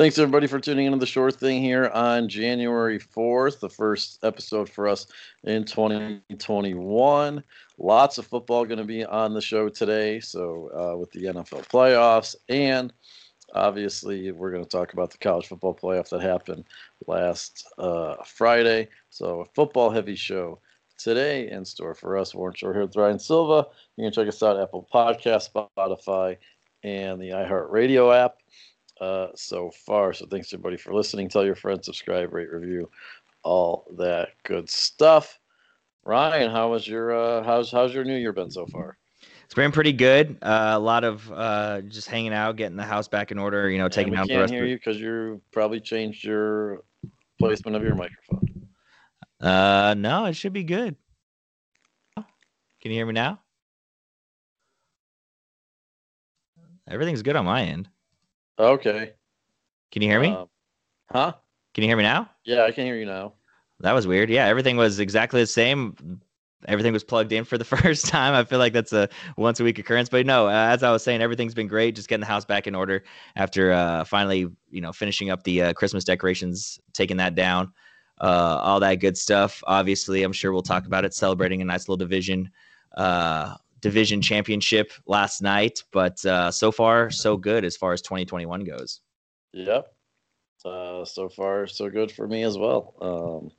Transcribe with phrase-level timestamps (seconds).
[0.00, 4.66] Thanks everybody for tuning into the short thing here on January 4th, the first episode
[4.66, 5.06] for us
[5.44, 7.44] in 2021.
[7.76, 10.18] Lots of football going to be on the show today.
[10.18, 12.94] So, uh, with the NFL playoffs, and
[13.54, 16.64] obviously, we're going to talk about the college football playoff that happened
[17.06, 18.88] last uh, Friday.
[19.10, 20.60] So, a football heavy show
[20.96, 22.34] today in store for us.
[22.34, 23.66] Warren Short here with Ryan Silva.
[23.98, 26.38] You can check us out Apple Podcast, Spotify,
[26.82, 28.38] and the iHeartRadio app
[29.00, 30.12] uh, so far.
[30.12, 31.28] So thanks everybody for listening.
[31.28, 32.90] Tell your friends, subscribe, rate, review,
[33.42, 35.38] all that good stuff.
[36.04, 38.96] Ryan, how was your uh, how's how's your New Year been so far?
[39.44, 40.38] It's been pretty good.
[40.42, 43.68] Uh, a lot of uh, just hanging out, getting the house back in order.
[43.68, 44.52] You know, taking out the rest.
[44.52, 46.82] Can't hear you because you probably changed your
[47.38, 48.68] placement of your microphone.
[49.40, 50.96] Uh, no, it should be good.
[52.16, 53.40] Can you hear me now?
[56.88, 57.88] Everything's good on my end.
[58.58, 59.12] Okay.
[59.90, 60.28] Can you hear me?
[60.28, 60.48] Um,
[61.10, 61.32] huh?
[61.74, 62.30] Can you hear me now?
[62.44, 63.34] Yeah, I can hear you now.
[63.80, 64.30] That was weird.
[64.30, 66.20] Yeah, everything was exactly the same.
[66.68, 68.34] Everything was plugged in for the first time.
[68.34, 70.08] I feel like that's a once a week occurrence.
[70.08, 71.94] But no, uh, as I was saying, everything's been great.
[71.94, 73.02] Just getting the house back in order
[73.36, 77.72] after uh, finally, you know, finishing up the uh, Christmas decorations, taking that down,
[78.20, 79.62] uh, all that good stuff.
[79.66, 81.14] Obviously, I'm sure we'll talk about it.
[81.14, 82.50] Celebrating a nice little division
[82.96, 88.64] uh, division championship last night, but uh, so far so good as far as 2021
[88.64, 89.00] goes.
[89.52, 89.92] Yep.
[90.64, 92.94] Uh, so far so good for me as well.
[93.00, 93.50] Um,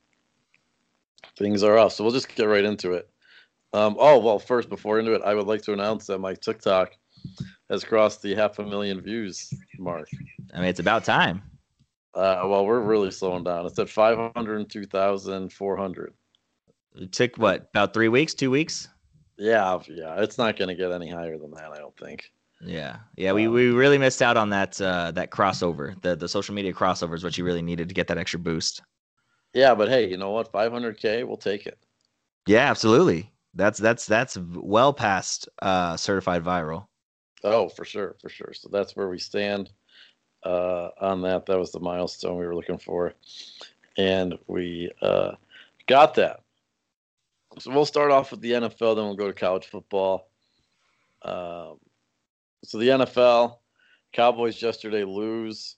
[1.37, 3.09] things are off, so we'll just get right into it.
[3.73, 6.95] Um, oh well, first before into it, I would like to announce that my TikTok
[7.69, 10.09] has crossed the half a million views mark.
[10.53, 11.41] I mean, it's about time.
[12.13, 13.65] Uh, well, we're really slowing down.
[13.65, 16.13] It's at five hundred two thousand four hundred.
[16.95, 18.89] It took what about three weeks, two weeks?
[19.37, 22.31] Yeah, yeah, it's not going to get any higher than that, I don't think.
[22.63, 25.99] Yeah, yeah, we, um, we really missed out on that uh, that crossover.
[26.01, 28.83] The the social media crossover is what you really needed to get that extra boost.
[29.53, 30.51] Yeah, but hey, you know what?
[30.51, 31.77] 500k, we'll take it.
[32.47, 33.31] Yeah, absolutely.
[33.53, 36.87] That's that's that's well past uh, certified viral.
[37.43, 38.53] Oh, for sure, for sure.
[38.53, 39.71] So that's where we stand
[40.43, 41.45] uh, on that.
[41.47, 43.13] That was the milestone we were looking for,
[43.97, 45.31] and we uh,
[45.87, 46.41] got that.
[47.59, 50.29] So we'll start off with the NFL, then we'll go to college football.
[51.23, 51.77] Um,
[52.63, 53.57] so the NFL,
[54.13, 55.75] Cowboys yesterday lose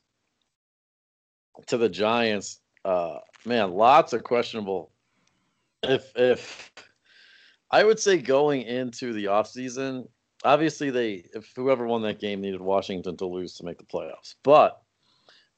[1.68, 2.60] to the Giants.
[2.86, 4.92] Uh, man, lots of questionable.
[5.84, 6.72] If if
[7.72, 10.08] I would say going into the offseason,
[10.44, 14.36] obviously they if whoever won that game needed Washington to lose to make the playoffs.
[14.44, 14.82] But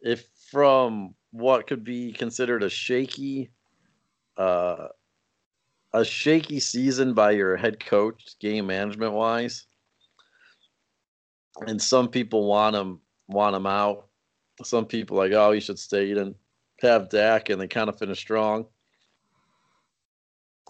[0.01, 3.51] if from what could be considered a shaky
[4.37, 4.87] uh,
[5.95, 9.65] a shaky season by your head coach, game management wise,
[11.65, 14.07] and some people want him want him out.
[14.63, 16.35] Some people like, oh, he should stay and
[16.81, 18.65] have Dak, and they kind of finish strong.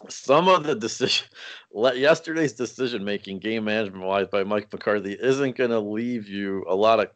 [0.10, 1.28] Some of the decision,
[1.74, 6.76] yesterday's decision making, game management wise, by Mike McCarthy, isn't going to leave you a
[6.76, 7.10] lot of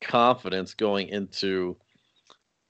[0.00, 1.76] confidence going into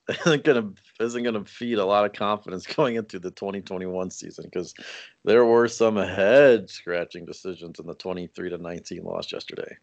[0.09, 0.71] isn't gonna
[1.01, 4.75] isn't gonna feed a lot of confidence going into the 2021 season because
[5.25, 9.77] there were some head scratching decisions in the 23 to 19 loss yesterday.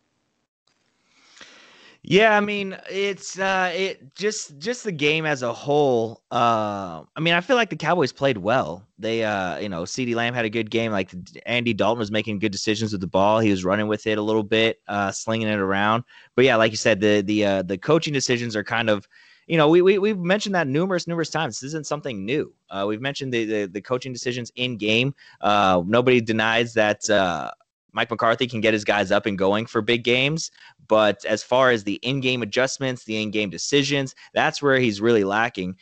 [2.04, 6.24] Yeah, I mean, it's uh it just just the game as a whole.
[6.32, 8.88] Uh I mean, I feel like the Cowboys played well.
[8.98, 10.92] They uh, you know, CeeDee Lamb had a good game.
[10.92, 11.12] Like
[11.46, 13.40] Andy Dalton was making good decisions with the ball.
[13.40, 16.04] He was running with it a little bit, uh slinging it around.
[16.36, 19.08] But yeah, like you said, the the uh the coaching decisions are kind of
[19.52, 21.60] you know, we, we we've mentioned that numerous numerous times.
[21.60, 22.54] This isn't something new.
[22.70, 25.14] Uh, we've mentioned the, the, the coaching decisions in game.
[25.42, 27.52] Uh, nobody denies that uh,
[27.92, 30.52] Mike McCarthy can get his guys up and going for big games,
[30.88, 35.76] but as far as the in-game adjustments, the in-game decisions, that's where he's really lacking.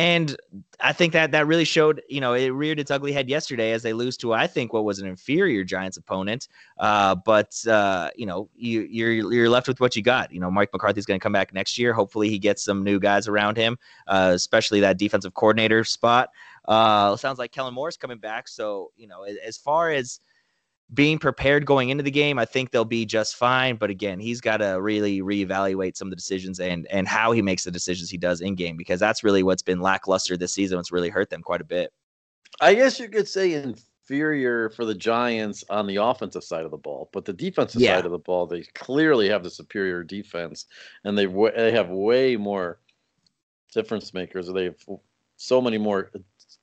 [0.00, 0.34] And
[0.80, 3.82] I think that that really showed, you know, it reared its ugly head yesterday as
[3.82, 6.48] they lose to, I think, what was an inferior Giants opponent.
[6.78, 10.32] Uh, but uh, you know, you, you're you're left with what you got.
[10.32, 11.92] You know, Mike McCarthy's going to come back next year.
[11.92, 13.76] Hopefully, he gets some new guys around him,
[14.06, 16.30] uh, especially that defensive coordinator spot.
[16.64, 18.48] Uh, sounds like Kellen Moore's coming back.
[18.48, 20.20] So, you know, as far as
[20.92, 23.76] being prepared going into the game, I think they'll be just fine.
[23.76, 27.42] But again, he's got to really reevaluate some of the decisions and and how he
[27.42, 30.78] makes the decisions he does in game because that's really what's been lackluster this season.
[30.78, 31.92] It's really hurt them quite a bit.
[32.60, 36.76] I guess you could say inferior for the Giants on the offensive side of the
[36.76, 37.96] ball, but the defensive yeah.
[37.96, 40.66] side of the ball, they clearly have the superior defense,
[41.04, 42.80] and they they have way more
[43.72, 44.48] difference makers.
[44.48, 44.76] They have
[45.36, 46.10] so many more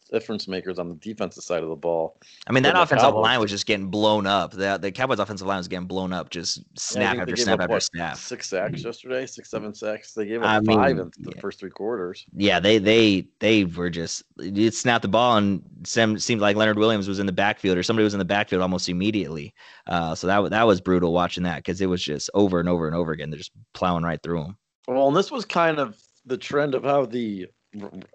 [0.07, 2.17] difference makers on the defensive side of the ball.
[2.47, 4.51] I mean, that offensive line was just getting blown up.
[4.51, 7.73] The the Cowboys offensive line was getting blown up, just snap yeah, after snap after
[7.73, 8.17] what, snap.
[8.17, 10.13] Six sacks yesterday, six seven sacks.
[10.13, 11.41] They gave up I five mean, in the yeah.
[11.41, 12.25] first three quarters.
[12.35, 17.07] Yeah, they they they were just it snapped the ball and seemed like Leonard Williams
[17.07, 19.53] was in the backfield or somebody was in the backfield almost immediately.
[19.87, 22.87] Uh, so that that was brutal watching that because it was just over and over
[22.87, 23.29] and over again.
[23.29, 24.57] They're just plowing right through them.
[24.87, 27.47] Well, and this was kind of the trend of how the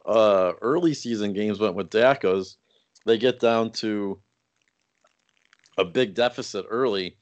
[0.07, 2.57] uh, early season games went with Dacos,
[3.05, 4.21] they get down to
[5.79, 7.17] a big deficit early,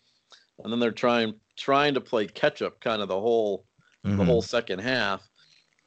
[0.63, 3.65] and then they're trying trying to play catch up kind of the whole
[4.05, 4.17] mm-hmm.
[4.17, 5.23] the whole second half,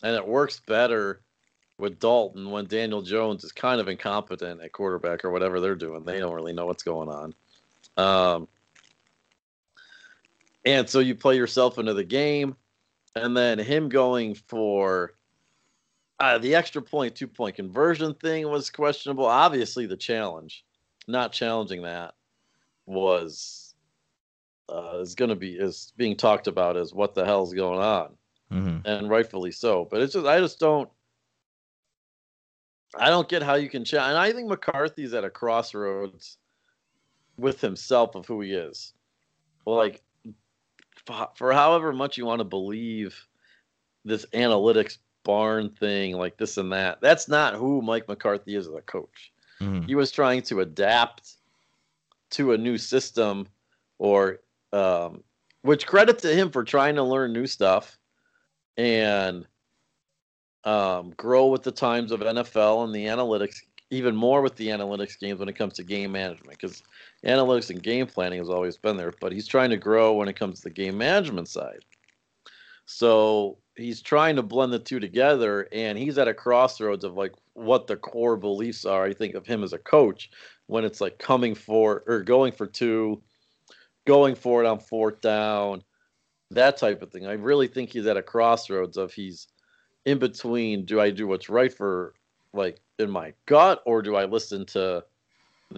[0.04, 1.22] and it works better
[1.78, 6.04] with Dalton when Daniel Jones is kind of incompetent at quarterback or whatever they're doing.
[6.04, 7.34] They don't really know what's going on.
[7.98, 8.48] Um,
[10.66, 12.56] and so you play yourself into the game,
[13.16, 15.14] and then him going for
[16.24, 19.26] uh, the extra point, two point conversion thing was questionable.
[19.26, 20.64] Obviously, the challenge,
[21.06, 22.14] not challenging that,
[22.86, 23.76] was
[24.70, 28.10] uh, is going to be is being talked about as what the hell's going on,
[28.50, 28.88] mm-hmm.
[28.88, 29.86] and rightfully so.
[29.92, 30.90] But it's just I just don't.
[32.98, 34.12] I don't get how you can challenge.
[34.12, 36.38] And I think McCarthy's at a crossroads
[37.38, 38.94] with himself of who he is.
[39.66, 40.04] Like,
[41.36, 43.28] for however much you want to believe
[44.06, 47.02] this analytics barn thing, like this and that.
[47.02, 49.32] That's not who Mike McCarthy is as a coach.
[49.62, 49.88] Mm-hmm.
[49.88, 51.34] He was trying to adapt
[52.32, 53.48] to a new system,
[54.00, 54.40] or
[54.72, 55.24] um,
[55.62, 57.98] which credit to him for trying to learn new stuff
[58.78, 59.46] and
[60.64, 63.62] um, grow with the times of NFL and the analytics,
[63.92, 66.84] even more with the analytics games when it comes to game management, because
[67.26, 69.14] analytics and game planning has always been there.
[69.22, 71.86] But he's trying to grow when it comes to the game management side.
[72.86, 77.34] So he's trying to blend the two together and he's at a crossroads of like
[77.54, 80.30] what the core beliefs are i think of him as a coach
[80.68, 83.22] when it's like coming for or going for two
[84.06, 85.84] going for it on fourth down
[86.54, 87.26] that type of thing.
[87.26, 89.48] I really think he's at a crossroads of he's
[90.06, 92.14] in between do i do what's right for
[92.54, 95.04] like in my gut or do i listen to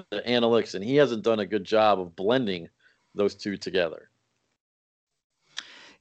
[0.09, 0.75] the analytics?
[0.75, 2.69] And he hasn't done a good job of blending
[3.13, 4.09] those two together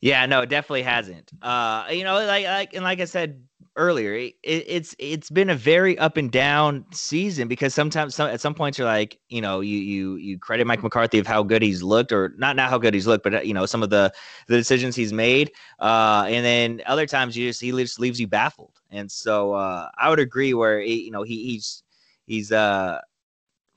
[0.04, 1.32] yeah, no, it definitely hasn't.
[1.40, 3.42] Uh, you know, like like and like I said
[3.74, 8.42] earlier, it, it's it's been a very up and down season because sometimes some, at
[8.42, 11.62] some points you're like, you know, you you you credit Mike McCarthy of how good
[11.62, 13.88] he's looked, or not not how good he's looked, but uh, you know some of
[13.88, 14.12] the
[14.46, 18.26] the decisions he's made, uh, and then other times you just he just leaves you
[18.26, 18.78] baffled.
[18.90, 21.82] And so uh, I would agree where you know he, he's
[22.26, 23.00] he's uh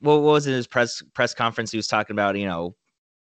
[0.02, 2.76] what was in his press press conference he was talking about you know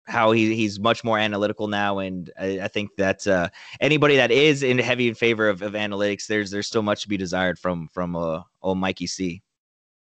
[0.05, 4.31] how he, he's much more analytical now, and I, I think that uh, anybody that
[4.31, 7.57] is in heavy in favor of, of analytics, there's there's still much to be desired
[7.57, 9.41] from from uh, old Mikey C.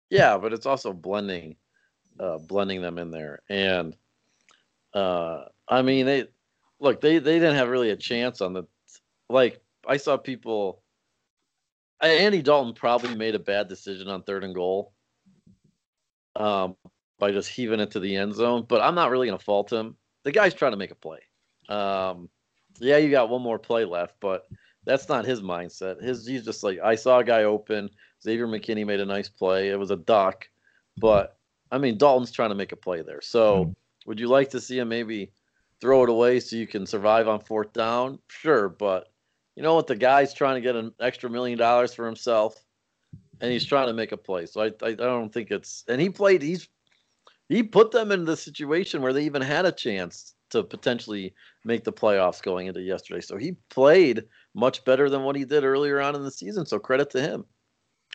[0.10, 1.56] Yeah, but it's also blending,
[2.20, 3.96] uh, blending them in there, and
[4.94, 6.26] uh, I mean they
[6.80, 8.64] look they they didn't have really a chance on the
[9.30, 10.82] like I saw people.
[12.00, 14.94] Andy Dalton probably made a bad decision on third and goal.
[16.36, 16.76] Um,
[17.20, 18.66] by just heaving it to the end zone.
[18.68, 19.96] But I'm not really going to fault him.
[20.24, 21.20] The guy's trying to make a play.
[21.70, 22.30] Um,
[22.80, 24.48] yeah, you got one more play left, but
[24.86, 26.02] that's not his mindset.
[26.02, 27.90] His he's just like I saw a guy open.
[28.24, 29.70] Xavier McKinney made a nice play.
[29.70, 30.48] It was a duck,
[30.98, 31.38] but
[31.72, 33.22] I mean Dalton's trying to make a play there.
[33.22, 33.72] So mm-hmm.
[34.06, 35.32] would you like to see him maybe
[35.82, 38.20] throw it away so you can survive on fourth down?
[38.28, 39.12] Sure, but
[39.56, 39.88] you know what?
[39.88, 42.64] The guy's trying to get an extra million dollars for himself,
[43.42, 44.46] and he's trying to make a play.
[44.46, 46.42] So I, I, I don't think it's and he played.
[46.42, 46.70] He's
[47.50, 51.34] he put them in the situation where they even had a chance to potentially
[51.66, 53.22] make the playoffs going into yesterday.
[53.22, 54.24] So he played
[54.54, 56.66] much better than what he did earlier on in the season.
[56.66, 57.46] So credit to him.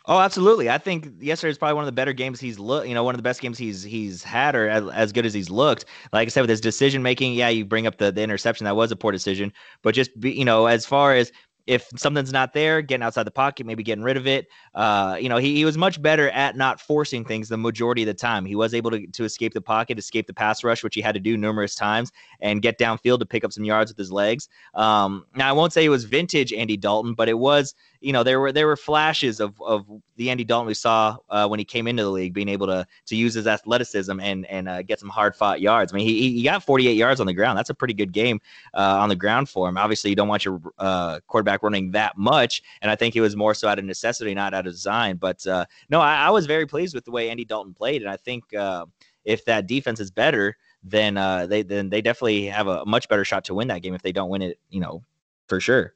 [0.06, 0.68] Oh, absolutely.
[0.68, 2.88] I think yesterday is probably one of the better games he's looked.
[2.88, 5.32] You know, one of the best games he's he's had, or as, as good as
[5.32, 5.84] he's looked.
[6.12, 8.74] Like I said, with his decision making, yeah, you bring up the the interception that
[8.74, 11.30] was a poor decision, but just be, you know, as far as
[11.66, 14.48] if something's not there, getting outside the pocket, maybe getting rid of it.
[14.74, 18.06] Uh, you know, he, he was much better at not forcing things the majority of
[18.06, 18.44] the time.
[18.44, 21.14] He was able to, to escape the pocket, escape the pass rush, which he had
[21.14, 24.48] to do numerous times, and get downfield to pick up some yards with his legs.
[24.74, 28.22] Um, now, I won't say it was vintage Andy Dalton, but it was you know
[28.22, 31.64] there were there were flashes of of the Andy Dalton we saw uh, when he
[31.64, 34.98] came into the league, being able to to use his athleticism and and uh, get
[34.98, 35.92] some hard fought yards.
[35.92, 37.56] I mean, he he got 48 yards on the ground.
[37.56, 38.40] That's a pretty good game
[38.74, 39.78] uh, on the ground for him.
[39.78, 43.36] Obviously, you don't want your uh, quarterback running that much, and I think it was
[43.36, 45.16] more so out of necessity, not out of design.
[45.16, 48.10] But uh, no, I, I, was very pleased with the way Andy Dalton played, and
[48.10, 48.86] I think uh,
[49.24, 50.56] if that defense is better.
[50.84, 51.14] Then
[51.48, 54.10] they then they definitely have a much better shot to win that game if they
[54.10, 55.04] don't win it, you know,
[55.46, 55.94] for sure.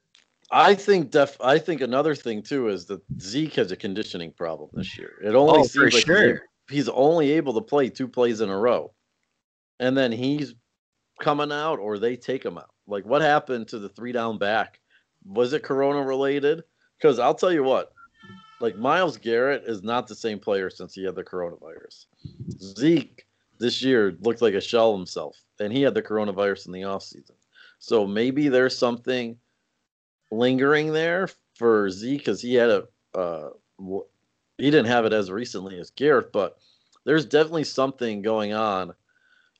[0.51, 1.37] I think def.
[1.41, 5.13] I think another thing too is that Zeke has a conditioning problem this year.
[5.21, 6.43] It only Oh, seems like sure.
[6.69, 8.93] he's only able to play two plays in a row,
[9.79, 10.55] and then he's
[11.19, 12.71] coming out or they take him out.
[12.87, 14.79] Like what happened to the three down back?
[15.25, 16.63] Was it Corona related?
[16.97, 17.91] Because I'll tell you what,
[18.61, 22.05] like Myles Garrett is not the same player since he had the coronavirus.
[22.61, 23.25] Zeke
[23.59, 27.31] this year looked like a shell himself, and he had the coronavirus in the offseason.
[27.79, 29.37] So maybe there's something
[30.31, 32.83] lingering there for Zeke because he had a
[33.15, 33.49] uh,
[34.57, 36.57] he didn't have it as recently as Garrett, but
[37.05, 38.93] there's definitely something going on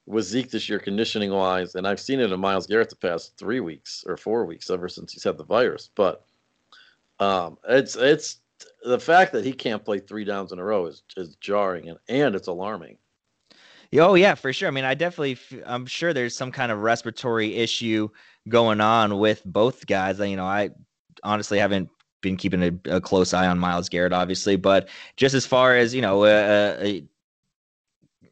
[0.06, 3.38] with Zeke this year, conditioning wise, and I've seen it in Myles Garrett the past
[3.38, 5.90] three weeks or four weeks ever since he's had the virus.
[5.96, 6.26] But
[7.20, 8.40] um, it's it's
[8.84, 12.00] the fact that he can't play three downs in a row is is jarring and
[12.08, 12.98] and it's alarming.
[13.96, 14.68] Oh yeah, for sure.
[14.68, 18.10] I mean, I definitely, I'm sure there's some kind of respiratory issue
[18.50, 20.20] going on with both guys.
[20.20, 20.70] You know, I
[21.24, 21.90] honestly haven't
[22.22, 25.94] been keeping a, a close eye on Myles Garrett, obviously, but just as far as
[25.96, 27.00] you know, uh, uh,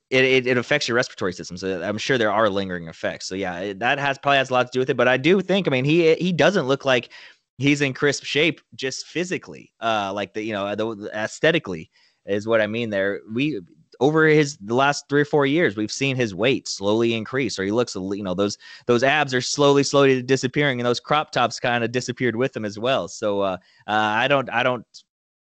[0.09, 1.57] it, it it affects your respiratory system.
[1.57, 3.25] So I'm sure there are lingering effects.
[3.27, 4.97] So yeah, that has probably has a lot to do with it.
[4.97, 7.09] But I do think, I mean, he he doesn't look like
[7.57, 11.89] he's in crisp shape just physically, uh, like the you know the, the aesthetically
[12.25, 13.21] is what I mean there.
[13.31, 13.61] We
[13.99, 17.63] over his the last three or four years, we've seen his weight slowly increase, or
[17.63, 21.59] he looks, you know, those those abs are slowly, slowly disappearing, and those crop tops
[21.59, 23.07] kind of disappeared with him as well.
[23.07, 24.85] So uh, uh, I don't, I don't,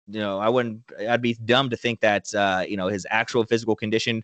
[0.09, 3.45] you know, I wouldn't, I'd be dumb to think that uh, you know his actual
[3.45, 4.23] physical condition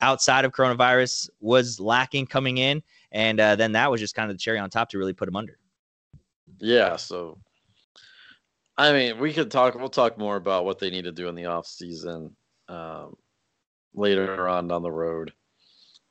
[0.00, 2.82] outside of coronavirus was lacking coming in,
[3.12, 5.28] and uh, then that was just kind of the cherry on top to really put
[5.28, 5.58] him under.
[6.58, 7.38] Yeah, so
[8.76, 9.74] I mean, we could talk.
[9.74, 12.34] We'll talk more about what they need to do in the off season
[12.68, 13.14] um,
[13.94, 15.32] later on down the road.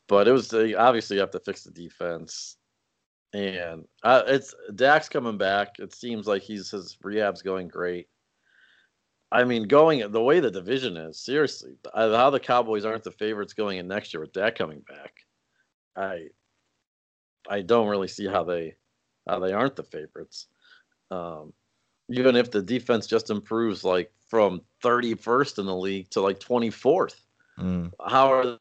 [0.08, 2.58] But it was obviously you have to fix the defense,
[3.34, 5.80] and uh, it's Dak's coming back.
[5.80, 8.08] It seems like he's his rehab's going great.
[9.34, 13.54] I mean, going the way the division is, seriously, how the Cowboys aren't the favorites
[13.54, 15.12] going in next year with Dak coming back,
[15.96, 16.28] I,
[17.50, 18.76] I don't really see how they,
[19.28, 20.46] how they aren't the favorites.
[21.10, 21.52] Um,
[22.10, 27.16] even if the defense just improves like from 31st in the league to like 24th,
[27.60, 27.92] Mm.
[28.06, 28.58] how are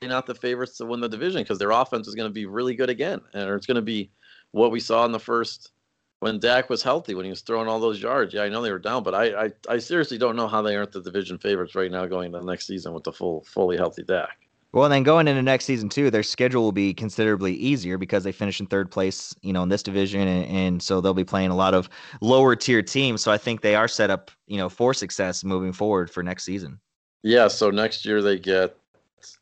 [0.00, 1.42] they not the favorites to win the division?
[1.42, 4.10] Because their offense is going to be really good again, and it's going to be
[4.52, 5.72] what we saw in the first
[6.20, 8.34] when Dak was healthy, when he was throwing all those yards.
[8.34, 10.76] Yeah, I know they were down, but I I, I seriously don't know how they
[10.76, 13.76] aren't the division favorites right now going into the next season with the full fully
[13.76, 14.38] healthy Dak.
[14.72, 18.22] Well, and then going into next season too, their schedule will be considerably easier because
[18.22, 21.24] they finish in third place, you know, in this division, and, and so they'll be
[21.24, 21.88] playing a lot of
[22.20, 23.22] lower tier teams.
[23.22, 26.44] So I think they are set up, you know, for success moving forward for next
[26.44, 26.78] season.
[27.22, 28.76] Yeah, so next year they get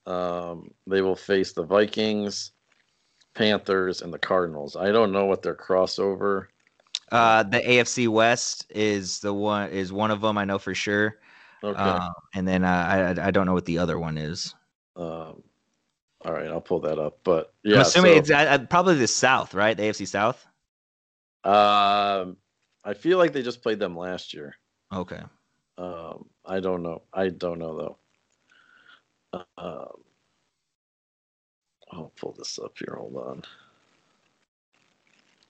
[0.07, 2.53] um, they will face the Vikings,
[3.35, 4.77] Panthers, and the Cardinals.
[4.77, 6.47] I don't know what their crossover.
[7.13, 11.19] Uh, the AFC West is the one is one of them I know for sure.
[11.63, 11.79] Okay.
[11.79, 14.55] Um, and then uh, I I don't know what the other one is.
[14.97, 15.43] Um,
[16.25, 17.19] all right, I'll pull that up.
[17.23, 19.77] But yeah, I'm assuming so, it's uh, uh, probably the South, right?
[19.77, 20.45] The AFC South.
[21.45, 22.37] um,
[22.85, 24.57] I feel like they just played them last year.
[24.93, 25.21] Okay.
[25.79, 27.03] Um, I don't know.
[27.13, 27.97] I don't know
[29.33, 29.43] though.
[29.59, 30.03] Um,
[31.93, 32.97] I'll pull this up here.
[32.99, 33.43] Hold on.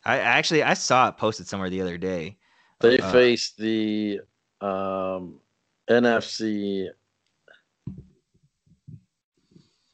[0.05, 2.37] I actually I saw it posted somewhere the other day.
[2.81, 4.21] They Uh, face the
[4.61, 5.41] um,
[5.89, 6.89] NFC.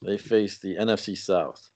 [0.02, 1.70] They face the NFC South.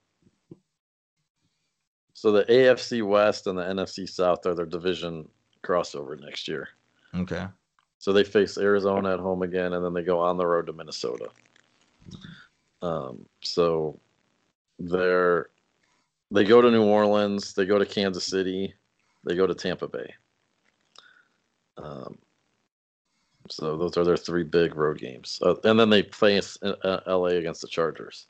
[2.13, 5.29] So the AFC West and the NFC South are their division
[5.63, 6.67] crossover next year.
[7.15, 7.47] Okay.
[7.99, 10.73] So they face Arizona at home again, and then they go on the road to
[10.73, 11.29] Minnesota.
[12.81, 13.99] Um, so
[14.79, 15.49] they're
[16.29, 18.73] they go to New Orleans, they go to Kansas City,
[19.23, 20.13] they go to Tampa Bay.
[21.77, 22.17] Um,
[23.49, 26.99] so those are their three big road games, uh, and then they face uh, uh,
[27.07, 28.27] LA against the Chargers.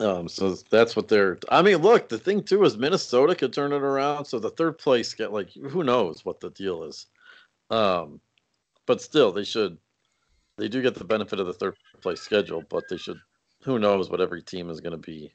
[0.00, 1.38] Um, so that's what they're.
[1.48, 4.26] I mean, look, the thing too is Minnesota could turn it around.
[4.26, 7.06] So the third place get like who knows what the deal is.
[7.70, 8.20] Um,
[8.86, 9.78] but still, they should.
[10.56, 13.18] They do get the benefit of the third place schedule, but they should.
[13.64, 15.32] Who knows what every team is going to be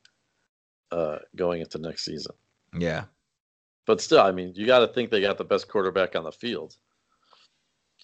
[0.92, 2.34] uh, going into next season.
[2.78, 3.06] Yeah.
[3.86, 6.32] But still, I mean, you got to think they got the best quarterback on the
[6.32, 6.76] field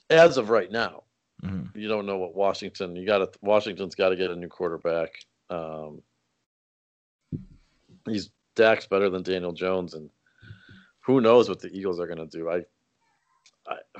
[0.09, 1.03] as of right now.
[1.41, 2.95] hmm You don't know what Washington.
[2.95, 3.39] You got to.
[3.41, 5.09] Washington's got to get a new quarterback.
[5.49, 6.01] Um,
[8.05, 10.09] he's Dak's better than Daniel Jones, and
[11.05, 12.49] who knows what the Eagles are going to do.
[12.49, 12.61] I,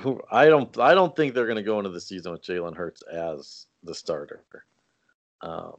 [0.00, 2.76] who, I don't, I don't think they're going to go into the season with Jalen
[2.76, 4.42] Hurts as the starter.
[5.42, 5.76] Um,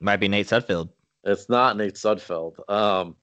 [0.00, 0.88] Might be Nate Sudfeld.
[1.24, 2.68] it's not Nate Sudfeld.
[2.70, 3.16] Um,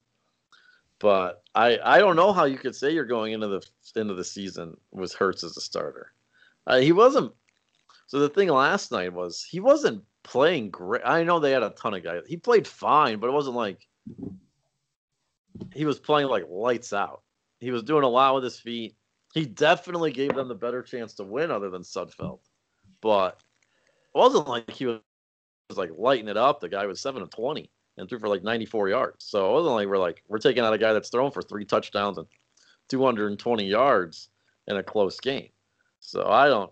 [0.98, 3.62] But I I don't know how you could say you're going into the
[4.00, 6.12] into the season with Hurts as a starter.
[6.66, 7.32] Uh, he wasn't.
[8.06, 11.02] So the thing last night was he wasn't playing great.
[11.04, 12.22] I know they had a ton of guys.
[12.28, 13.88] He played fine, but it wasn't like
[15.74, 17.22] he was playing like lights out.
[17.58, 18.94] He was doing a lot with his feet.
[19.32, 22.40] He definitely gave them the better chance to win, other than Sudfeld.
[23.00, 23.40] But
[24.14, 25.00] it wasn't like he was,
[25.68, 26.60] was like lighting it up.
[26.60, 29.24] The guy was seven of twenty and threw for like ninety four yards.
[29.24, 31.64] So it wasn't like we're like we're taking out a guy that's thrown for three
[31.64, 32.26] touchdowns and
[32.88, 34.28] two hundred and twenty yards
[34.66, 35.48] in a close game.
[36.00, 36.70] So I don't,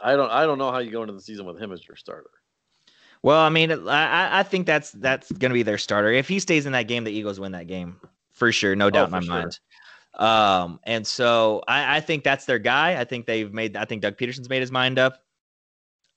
[0.00, 1.96] I don't, I don't know how you go into the season with him as your
[1.96, 2.30] starter.
[3.22, 6.12] Well, I mean, I, I think that's that's going to be their starter.
[6.12, 8.90] If he stays in that game, the Eagles win that game for sure, no oh,
[8.90, 9.34] doubt oh, in my sure.
[9.34, 9.58] mind.
[10.16, 12.98] Um, and so I, I think that's their guy.
[13.00, 13.76] I think they've made.
[13.76, 15.22] I think Doug Pederson's made his mind up.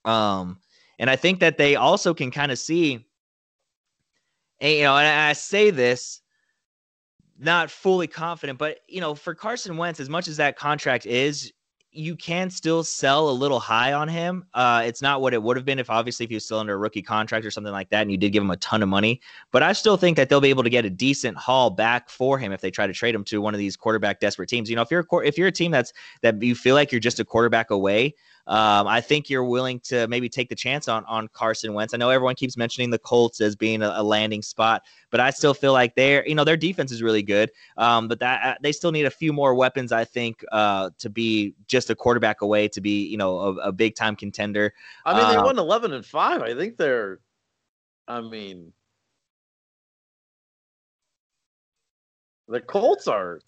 [0.05, 0.59] Um,
[0.97, 3.05] and I think that they also can kind of see,
[4.59, 6.21] and, you know, and I say this
[7.37, 11.53] not fully confident, but you know, for Carson Wentz, as much as that contract is,
[11.91, 14.45] you can still sell a little high on him.
[14.53, 16.73] Uh, it's not what it would have been if obviously if he was still under
[16.73, 18.89] a rookie contract or something like that, and you did give him a ton of
[18.89, 19.19] money.
[19.51, 22.37] But I still think that they'll be able to get a decent haul back for
[22.37, 24.69] him if they try to trade him to one of these quarterback desperate teams.
[24.69, 25.91] You know, if you're a, if you're a team that's
[26.21, 28.13] that you feel like you're just a quarterback away,
[28.49, 31.93] um, I think you're willing to maybe take the chance on on Carson Wentz.
[31.93, 35.29] I know everyone keeps mentioning the Colts as being a, a landing spot, but I
[35.29, 38.55] still feel like they're you know their defense is really good, um, but that uh,
[38.63, 39.91] they still need a few more weapons.
[39.91, 43.71] I think uh, to be just a quarterback away to be you know a, a
[43.71, 44.73] big time contender.
[45.05, 46.41] I mean, they uh, won eleven and five.
[46.41, 47.19] I think they're.
[48.07, 48.73] I mean,
[52.47, 53.41] the Colts are.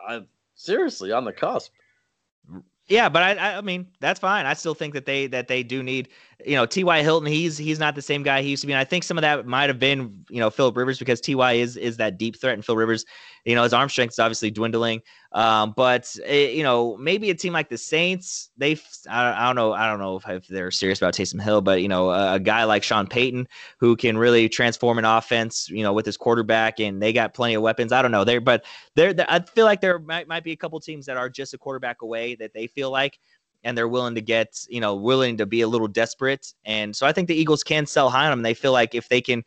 [0.00, 0.22] I
[0.54, 1.70] seriously on the cusp.
[2.88, 4.46] Yeah, but I, I mean that's fine.
[4.46, 6.08] I still think that they that they do need
[6.44, 7.02] you know T.Y.
[7.02, 7.26] Hilton.
[7.26, 8.72] He's he's not the same guy he used to be.
[8.72, 11.54] And I think some of that might have been you know Philip Rivers because T.Y.
[11.54, 13.04] is is that deep threat, and Phil Rivers,
[13.46, 15.00] you know, his arm strength is obviously dwindling.
[15.32, 18.78] Um, but it, eh, you know maybe a team like the Saints, they
[19.08, 21.82] I, I don't know I don't know if, if, they're serious about Taysom Hill, but
[21.82, 23.46] you know a, a, guy like Sean Payton
[23.78, 27.54] who can really transform an offense, you know, with his quarterback, and they got plenty
[27.54, 27.92] of weapons.
[27.92, 30.80] I don't know there, but there I feel like there might might be a couple
[30.80, 33.18] teams that are just a quarterback away that they feel like
[33.66, 36.54] and they're willing to get, you know, willing to be a little desperate.
[36.64, 38.42] And so I think the Eagles can sell high on them.
[38.42, 39.42] They feel like if they can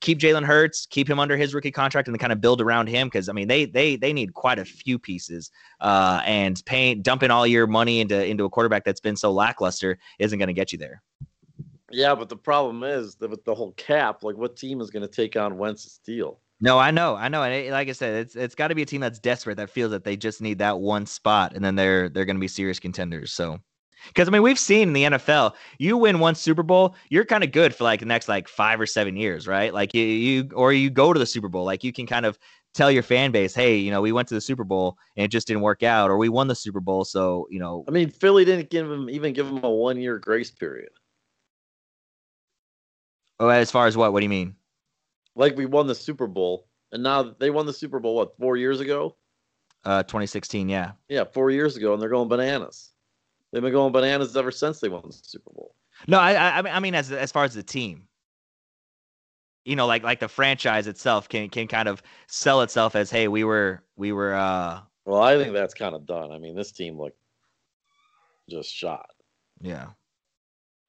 [0.00, 2.88] keep Jalen Hurts, keep him under his rookie contract, and then kind of build around
[2.88, 5.50] him because I mean they they they need quite a few pieces.
[5.80, 9.98] Uh, and paying dumping all your money into into a quarterback that's been so lackluster
[10.18, 11.02] isn't going to get you there.
[11.90, 15.02] Yeah, but the problem is that with the whole cap, like what team is going
[15.02, 16.40] to take on Wentz's deal?
[16.60, 18.82] No, I know, I know, and it, like I said, it's it's got to be
[18.82, 21.76] a team that's desperate that feels that they just need that one spot, and then
[21.76, 23.32] they're they're going to be serious contenders.
[23.32, 23.60] So,
[24.06, 27.44] because I mean, we've seen in the NFL, you win one Super Bowl, you're kind
[27.44, 29.72] of good for like the next like five or seven years, right?
[29.72, 32.38] Like you, you or you go to the Super Bowl, like you can kind of
[32.74, 35.28] tell your fan base, hey, you know, we went to the Super Bowl and it
[35.28, 37.84] just didn't work out, or we won the Super Bowl, so you know.
[37.88, 40.90] I mean, Philly didn't give him even give him a one year grace period.
[43.40, 44.12] Oh, as far as what?
[44.12, 44.56] What do you mean?
[45.38, 48.56] like we won the Super Bowl, and now they won the Super Bowl what four
[48.56, 49.16] years ago?
[49.84, 50.92] Uh, 2016, yeah.
[51.08, 52.92] Yeah, four years ago, and they're going bananas.
[53.52, 55.74] They've been going bananas ever since they won the Super Bowl.
[56.06, 58.06] No, I, I, I mean, as as far as the team,
[59.64, 63.28] you know, like like the franchise itself can can kind of sell itself as, hey,
[63.28, 64.34] we were we were.
[64.34, 66.30] uh Well, I think that's kind of done.
[66.30, 67.18] I mean, this team looked
[68.48, 69.10] just shot.
[69.60, 69.88] Yeah.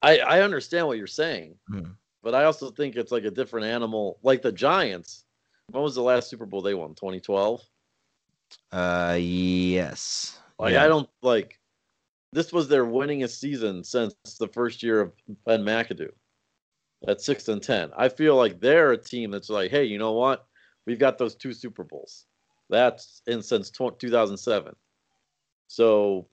[0.02, 1.56] I I understand what you're saying.
[1.69, 1.91] Mm-hmm.
[2.22, 4.19] But I also think it's like a different animal.
[4.24, 5.26] Like the Giants.
[5.72, 6.95] When was the last Super Bowl they won?
[6.95, 7.62] 2012.
[8.72, 10.39] Uh, yes.
[10.58, 10.84] Like yeah.
[10.84, 11.59] I don't like.
[12.31, 15.13] This was their winningest season since the first year of
[15.45, 16.11] Ben McAdoo.
[17.07, 20.11] At six and ten, I feel like they're a team that's like, hey, you know
[20.11, 20.45] what?
[20.85, 22.25] We've got those two Super Bowls.
[22.69, 24.75] That's in since 2007.
[25.67, 26.27] So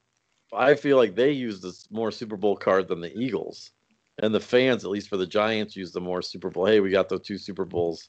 [0.52, 3.70] I feel like they use this more Super Bowl card than the Eagles
[4.18, 6.66] and the fans, at least for the Giants, use the more Super Bowl.
[6.66, 8.08] Hey, we got those two Super Bowls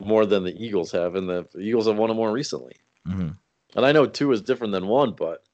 [0.00, 2.74] more than the Eagles have, and the, Eagles have won them more recently.
[3.06, 3.30] Mm-hmm.
[3.76, 5.44] And I know two is different than one, but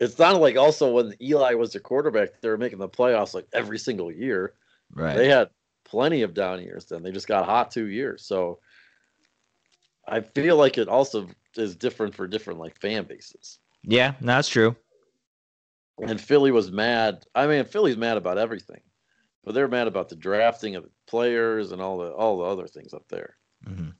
[0.00, 3.46] it's not like also when Eli was the quarterback, they were making the playoffs like
[3.52, 4.54] every single year.
[4.92, 5.16] Right.
[5.16, 5.50] They had
[5.84, 6.86] plenty of down years.
[6.86, 8.26] Then they just got hot two years.
[8.26, 8.58] So
[10.06, 13.58] I feel like it also is different for different like fan bases.
[13.82, 14.76] Yeah, that's true.
[16.02, 17.24] And Philly was mad.
[17.34, 18.80] I mean, Philly's mad about everything,
[19.44, 22.66] but they're mad about the drafting of the players and all the all the other
[22.66, 23.36] things up there.
[23.64, 23.90] Mm-hmm.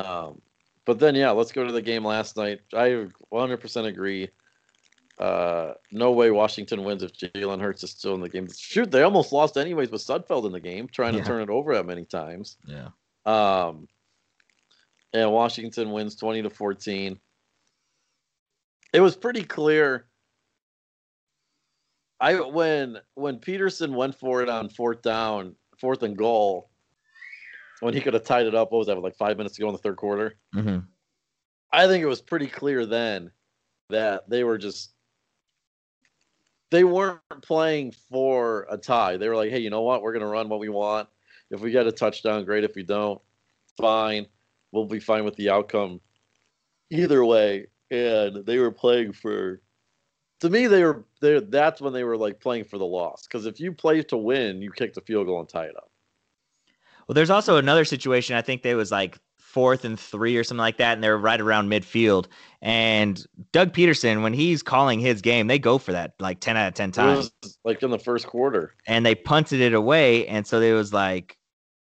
[0.00, 0.40] Um,
[0.86, 2.60] but then yeah, let's go to the game last night.
[2.72, 4.30] I 100% agree.
[5.18, 8.48] Uh, no way Washington wins if Jalen Hurts is still in the game.
[8.56, 11.20] Shoot, they almost lost anyways with Sudfeld in the game, trying yeah.
[11.20, 12.56] to turn it over that many times.
[12.66, 12.88] Yeah.
[13.26, 13.88] Um,
[15.12, 17.18] and Washington wins 20 to 14.
[18.92, 20.06] It was pretty clear.
[22.20, 26.70] I when when Pederson went for it on fourth down, fourth and goal,
[27.80, 28.70] when he could have tied it up.
[28.70, 28.98] What was that?
[29.00, 30.36] Like five minutes to go in the third quarter.
[30.54, 30.78] Mm-hmm.
[31.72, 33.32] I think it was pretty clear then
[33.90, 34.92] that they were just
[36.72, 39.18] they weren't playing for a tie.
[39.18, 40.02] They were like, hey, you know what?
[40.02, 41.08] We're gonna run what we want.
[41.50, 42.64] If we get a touchdown, great.
[42.64, 43.20] If we don't,
[43.76, 44.26] fine.
[44.72, 46.00] We'll be fine with the outcome
[46.90, 47.66] either way.
[47.90, 49.60] And they were playing for
[50.40, 53.26] to me they were they that's when they were like playing for the loss.
[53.26, 55.90] Because if you play to win, you kick the field goal and tie it up.
[57.06, 58.34] Well, there's also another situation.
[58.34, 59.18] I think they was like
[59.52, 62.26] fourth and three or something like that, and they're right around midfield.
[62.62, 66.68] And Doug Pederson, when he's calling his game, they go for that like ten out
[66.68, 67.30] of ten times.
[67.64, 71.36] like in the first quarter, and they punted it away, and so it was like,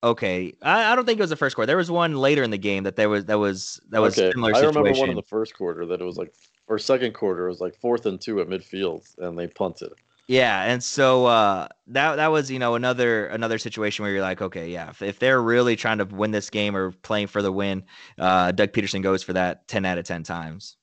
[0.03, 1.67] okay, I, I, don't think it was the first quarter.
[1.67, 4.33] There was one later in the game that there was that was that was okay.
[4.33, 4.57] similar.
[4.57, 6.35] I remember one in the first quarter that it was like,
[6.67, 9.93] or second quarter, it was like fourth and two at midfield, and they punted.
[10.29, 14.41] Yeah, and so uh, that that was you know another another situation where you're like,
[14.41, 17.53] okay, yeah, if, if they're really trying to win this game or playing for the
[17.53, 17.85] win,
[18.19, 20.77] uh, Doug Pederson goes for that ten out of ten times.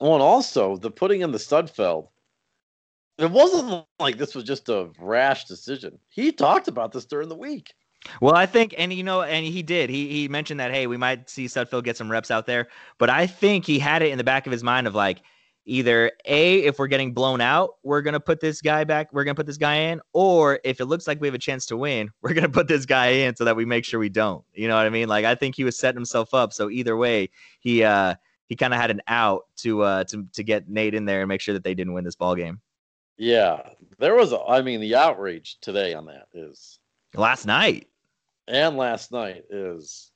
[0.00, 2.08] Oh, and also the putting in the Sudfeld,
[3.18, 5.98] it wasn't like this was just a rash decision.
[6.08, 7.74] He talked about this during the week.
[8.20, 9.90] Well, I think, and you know, and he did.
[9.90, 12.68] He he mentioned that hey, we might see Sudfeld get some reps out there,
[12.98, 15.22] but I think he had it in the back of his mind of like,
[15.66, 19.24] either a if we're getting blown out we're going to put this guy back we're
[19.24, 21.66] going to put this guy in or if it looks like we have a chance
[21.66, 24.08] to win we're going to put this guy in so that we make sure we
[24.08, 24.44] don't.
[24.54, 25.08] You know what i mean?
[25.08, 28.14] Like i think he was setting himself up so either way he uh
[28.46, 31.28] he kind of had an out to uh to to get nate in there and
[31.28, 32.60] make sure that they didn't win this ball game.
[33.16, 33.60] Yeah
[34.00, 36.80] there was a, i mean the outrage today on that is
[37.14, 37.86] last night.
[38.48, 40.10] And last night is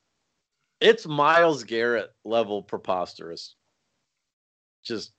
[0.81, 3.55] it's Myles garrett level preposterous.
[4.83, 5.13] Just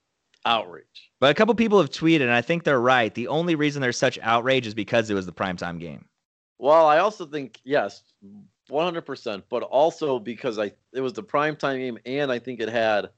[0.47, 1.11] outrage.
[1.19, 3.13] But a couple people have tweeted, and I think they're right.
[3.13, 6.05] The only reason there's such outrage is because it was the primetime game.
[6.59, 8.01] Well, I also think yes,
[8.71, 13.09] 100%, but also because I it was the primetime game, and I think it had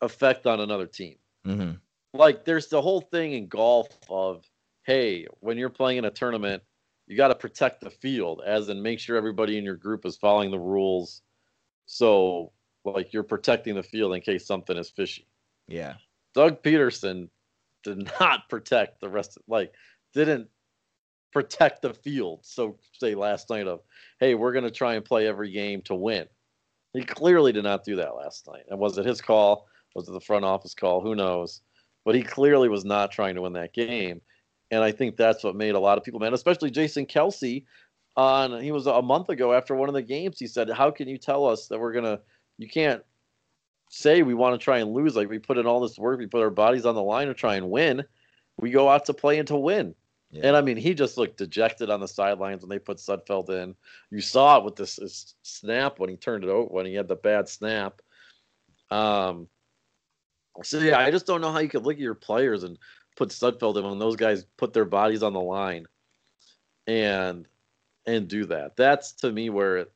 [0.00, 1.16] effect on another team.
[1.46, 1.72] Mm-hmm.
[2.14, 4.44] Like there's the whole thing in golf of
[4.84, 6.62] hey, when you're playing in a tournament,
[7.06, 10.16] you got to protect the field, as in make sure everybody in your group is
[10.16, 11.22] following the rules.
[11.86, 12.52] So
[12.84, 15.26] like you're protecting the field in case something is fishy.
[15.68, 15.94] Yeah.
[16.34, 17.28] Doug Pederson
[17.82, 19.72] did not protect the rest of like
[20.14, 20.48] didn't
[21.32, 22.40] protect the field.
[22.42, 23.80] So say last night of,
[24.20, 26.26] hey, we're gonna try and play every game to win.
[26.92, 28.64] He clearly did not do that last night.
[28.70, 29.66] And was it his call?
[29.94, 31.00] Was it the front office call?
[31.00, 31.62] Who knows?
[32.04, 34.20] But he clearly was not trying to win that game.
[34.70, 37.64] And I think that's what made a lot of people mad, especially Jason Kelce.
[38.16, 41.06] On he was a month ago after one of the games, he said, How can
[41.06, 42.20] you tell us that we're gonna
[42.56, 43.02] you can't
[43.88, 45.16] say we want to try and lose.
[45.16, 47.34] Like we put in all this work, we put our bodies on the line to
[47.34, 48.04] try and win.
[48.58, 49.94] We go out to play and to win.
[50.30, 50.48] Yeah.
[50.48, 53.74] And I mean, he just looked dejected on the sidelines when they put Sudfeld in.
[54.10, 57.08] You saw it with this, this, snap when he turned it over when he had
[57.08, 58.00] the bad snap.
[58.90, 59.48] Um,
[60.62, 62.78] so yeah, I just don't know how you could look at your players and
[63.16, 65.86] put Sudfeld in when those guys put their bodies on the line
[66.86, 67.46] and
[68.06, 68.76] and do that.
[68.76, 69.92] That's to me where it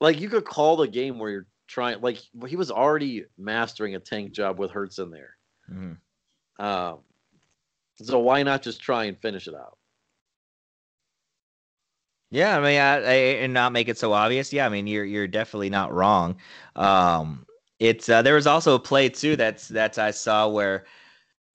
[0.00, 4.00] like you could call the game where you're trying like he was already mastering a
[4.00, 5.36] tank job with Hurts in there.
[5.70, 6.64] Mm-hmm.
[6.64, 6.98] Um,
[8.02, 9.78] so why not just try and finish it out?
[12.32, 14.52] Yeah, I mean, I, I, and not make it so obvious.
[14.52, 16.36] Yeah, I mean, you're you're definitely not wrong.
[16.76, 17.46] Um,
[17.78, 20.86] it's uh, there was also a play too that's that I saw where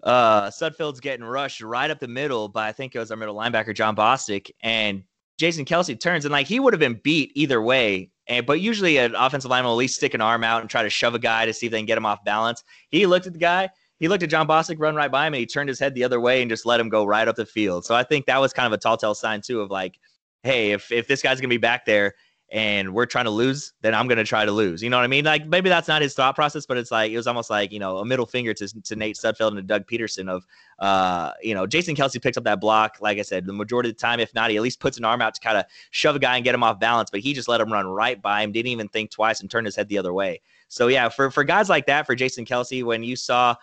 [0.04, 3.36] uh, Sudfeld's getting rushed right up the middle by I think it was our middle
[3.36, 5.04] linebacker Jon Bostic, and
[5.38, 8.98] Jason Kelce turns and like he would have been beat either way and but usually
[8.98, 11.20] an offensive lineman will at least stick an arm out and try to shove a
[11.20, 12.64] guy to see if they can get him off balance.
[12.90, 13.70] He looked at the guy,
[14.00, 16.04] he looked at Jon Bostic run right by him, and he turned his head the
[16.04, 17.86] other way and just let him go right up the field.
[17.86, 20.00] So I think that was kind of a tall tale sign too of like,
[20.44, 22.14] hey, if if this guy's gonna be back there
[22.52, 24.84] and we're trying to lose, then I'm going to try to lose.
[24.84, 25.26] You know what I mean?
[25.26, 27.80] Like maybe that's not his thought process, but it's like it was almost like you
[27.80, 30.46] know a middle finger to, to Nate Sudfeld and to Doug Pederson of
[30.80, 32.98] uh you know Jason Kelce picks up that block.
[33.02, 35.06] Like I said, the majority of the time, if not, he at least puts an
[35.06, 37.10] arm out to kind of shove a guy and get him off balance.
[37.10, 39.66] But he just let him run right by him, didn't even think twice, and turned
[39.66, 40.42] his head the other way.
[40.68, 43.56] So yeah, for for guys like that, for Jason Kelce, when you saw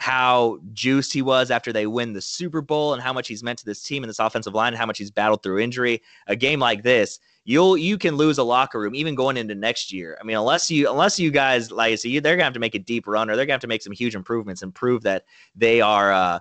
[0.00, 3.58] how juiced he was after they win the Super Bowl and how much he's meant
[3.58, 6.00] to this team and this offensive line and how much he's battled through injury.
[6.26, 9.92] A game like this, you'll you can lose a locker room even going into next
[9.92, 10.16] year.
[10.20, 12.76] I mean, unless you unless you guys like so you, they're gonna have to make
[12.76, 15.24] a deep run or they're gonna have to make some huge improvements and prove that
[15.56, 16.38] they are uh,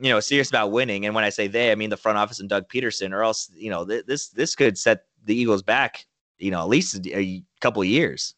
[0.00, 1.06] you know serious about winning.
[1.06, 3.50] And when I say they, I mean the front office and Doug Pederson, or else
[3.52, 6.06] you know th- this this could set the Eagles back,
[6.38, 8.36] you know, at least a couple of years.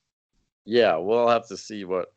[0.65, 2.15] Yeah, we'll have to see what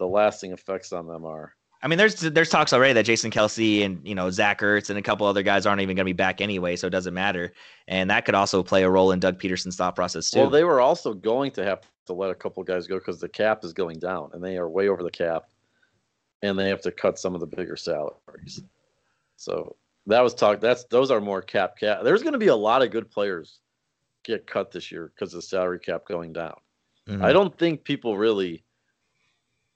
[0.00, 1.54] the lasting effects on them are.
[1.82, 4.98] I mean, there's there's talks already that Jason Kelce and you know Zach Ertz and
[4.98, 7.52] a couple other guys aren't even going to be back anyway, so it doesn't matter.
[7.88, 10.40] And that could also play a role in Doug Pederson's thought process too.
[10.40, 13.28] Well, they were also going to have to let a couple guys go because the
[13.28, 15.44] cap is going down, and they are way over the cap,
[16.42, 18.62] and they have to cut some of the bigger salaries.
[19.36, 20.60] So that was talk.
[20.60, 22.00] That's those are more cap cap.
[22.04, 23.60] There's going to be a lot of good players
[24.22, 26.56] get cut this year because the salary cap going down.
[27.08, 27.24] Mm-hmm.
[27.24, 28.64] I don't think people really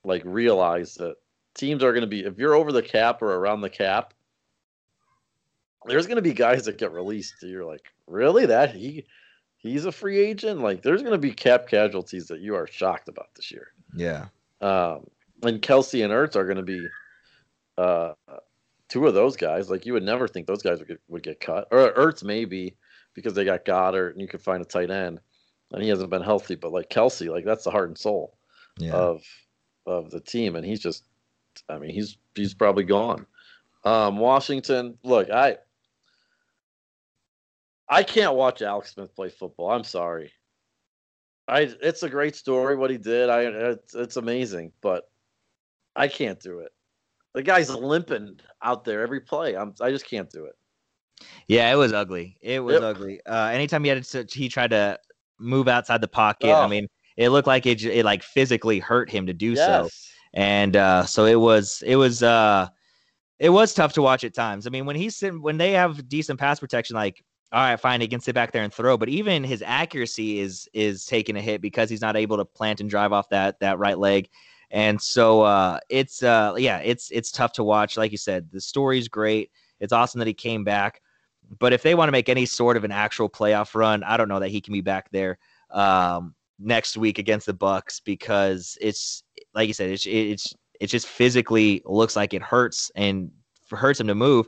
[0.04, 1.16] like realize that
[1.54, 4.14] teams are going to be if you're over the cap or around the cap
[5.86, 7.34] there's going to be guys that get released.
[7.42, 8.46] You're like really?
[8.46, 9.04] That he
[9.58, 10.60] he's a free agent?
[10.60, 13.68] Like there's going to be cap casualties that you are shocked about this year.
[13.94, 14.26] Yeah.
[14.60, 15.06] Um
[15.42, 16.86] and Kelce and ertz are going to be
[17.76, 18.12] uh
[18.88, 19.70] two of those guys.
[19.70, 21.68] Like you would never think those guys would get, would get cut.
[21.70, 22.76] Or ertz maybe
[23.14, 25.20] because they got Goedert and you could find a tight end
[25.72, 26.54] and he hasn't been healthy.
[26.54, 28.36] But like Kelce, like that's the heart and soul
[28.78, 28.92] yeah.
[28.92, 29.22] of
[29.86, 30.56] of the team.
[30.56, 31.04] And he's just
[31.68, 33.26] I mean, he's he's probably gone.
[33.84, 35.58] Um, Washington, look, I
[37.88, 39.70] I can't watch Alex Smith play football.
[39.70, 40.32] I'm sorry.
[41.46, 43.28] I it's a great story what he did.
[43.28, 45.10] I it's, it's amazing, but
[45.94, 46.72] I can't do it.
[47.34, 49.54] The guy's limping out there every play.
[49.54, 50.54] I'm I just can't do it.
[51.46, 52.36] Yeah, it was ugly.
[52.40, 52.82] It was yep.
[52.82, 53.20] ugly.
[53.26, 54.98] Uh, anytime he had to, he tried to
[55.38, 56.48] move outside the pocket.
[56.48, 56.62] Oh.
[56.62, 59.66] I mean, it looked like it, it like physically hurt him to do yes.
[59.66, 59.88] so
[60.34, 62.68] and uh, so it was it was uh,
[63.38, 64.66] it was tough to watch at times.
[64.66, 68.08] I mean, when he's when they have decent pass protection, like all right, fine, he
[68.08, 71.60] can sit back there and throw, but even his accuracy is is taking a hit
[71.60, 74.28] because he's not able to plant and drive off that that right leg.
[74.72, 77.96] And so uh, it's uh, yeah, it's it's tough to watch.
[77.96, 79.52] Like you said, the story's great.
[79.78, 81.00] It's awesome that he came back.
[81.60, 84.28] But if they want to make any sort of an actual playoff run, I don't
[84.28, 85.38] know that he can be back there
[85.70, 89.22] um, next week against the Bucks because it's
[89.54, 93.30] like you said, it's it's it just physically looks like it hurts and
[93.70, 94.46] hurts him to move.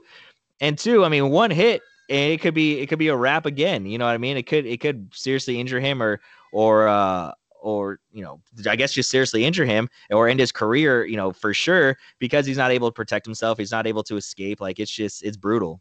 [0.61, 3.47] And two, I mean, one hit and it could be it could be a wrap
[3.47, 3.87] again.
[3.87, 4.37] You know what I mean?
[4.37, 6.21] It could it could seriously injure him or
[6.53, 11.05] or uh or you know I guess just seriously injure him or end his career.
[11.05, 13.59] You know for sure because he's not able to protect himself.
[13.59, 14.61] He's not able to escape.
[14.61, 15.81] Like it's just it's brutal.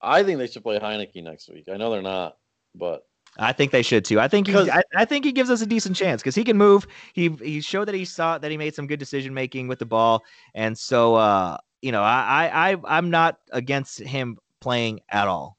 [0.00, 1.64] I think they should play Heinicke next week.
[1.72, 2.36] I know they're not,
[2.74, 3.06] but
[3.38, 4.20] I think they should too.
[4.20, 6.56] I think he, I, I, think he gives us a decent chance because he can
[6.56, 6.86] move.
[7.12, 9.86] He he showed that he saw that he made some good decision making with the
[9.86, 15.58] ball, and so uh, you know I I I'm not against him playing at all.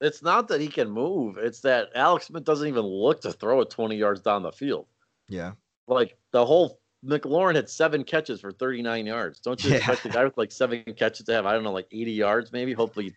[0.00, 3.60] It's not that he can move; it's that Alex Smith doesn't even look to throw
[3.60, 4.86] it 20 yards down the field.
[5.28, 5.52] Yeah,
[5.88, 9.40] like the whole McLaurin had seven catches for 39 yards.
[9.40, 10.10] Don't you expect yeah.
[10.10, 12.72] the guy with like seven catches to have I don't know like 80 yards maybe?
[12.72, 13.14] Hopefully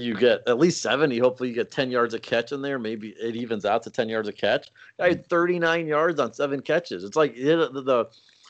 [0.00, 1.18] you get at least 70.
[1.18, 2.78] Hopefully, you get 10 yards of catch in there.
[2.78, 4.70] Maybe it evens out to 10 yards of catch.
[4.98, 5.28] I had mm.
[5.28, 7.04] 39 yards on seven catches.
[7.04, 8.06] It's like it, the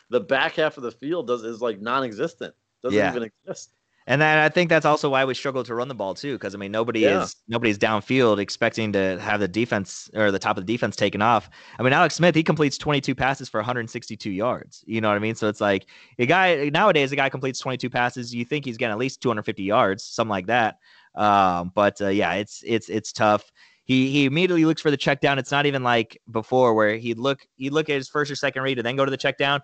[0.09, 2.55] the back half of the field does is like non-existent.
[2.83, 3.11] Doesn't yeah.
[3.11, 3.71] even exist.
[4.09, 6.55] And then I think that's also why we struggle to run the ball too, because
[6.55, 7.25] I mean nobody yeah.
[7.25, 11.23] is nobody's downfield expecting to have the defense or the top of the defense taken
[11.23, 11.51] off.
[11.79, 14.85] I mean Alex Smith he completes 22 passes for 162 yards.
[14.87, 15.35] You know what I mean?
[15.35, 15.87] So it's like
[16.21, 19.65] a guy nowadays a guy completes 22 passes, you think he's getting at least 250
[19.65, 20.79] yards, something like that.
[21.17, 23.51] Um, but uh, yeah, it's it's it's tough.
[23.85, 25.39] He he immediately looks for the check down.
[25.39, 28.63] It's not even like before where he'd look he'd look at his first or second
[28.63, 29.61] read and then go to the check down.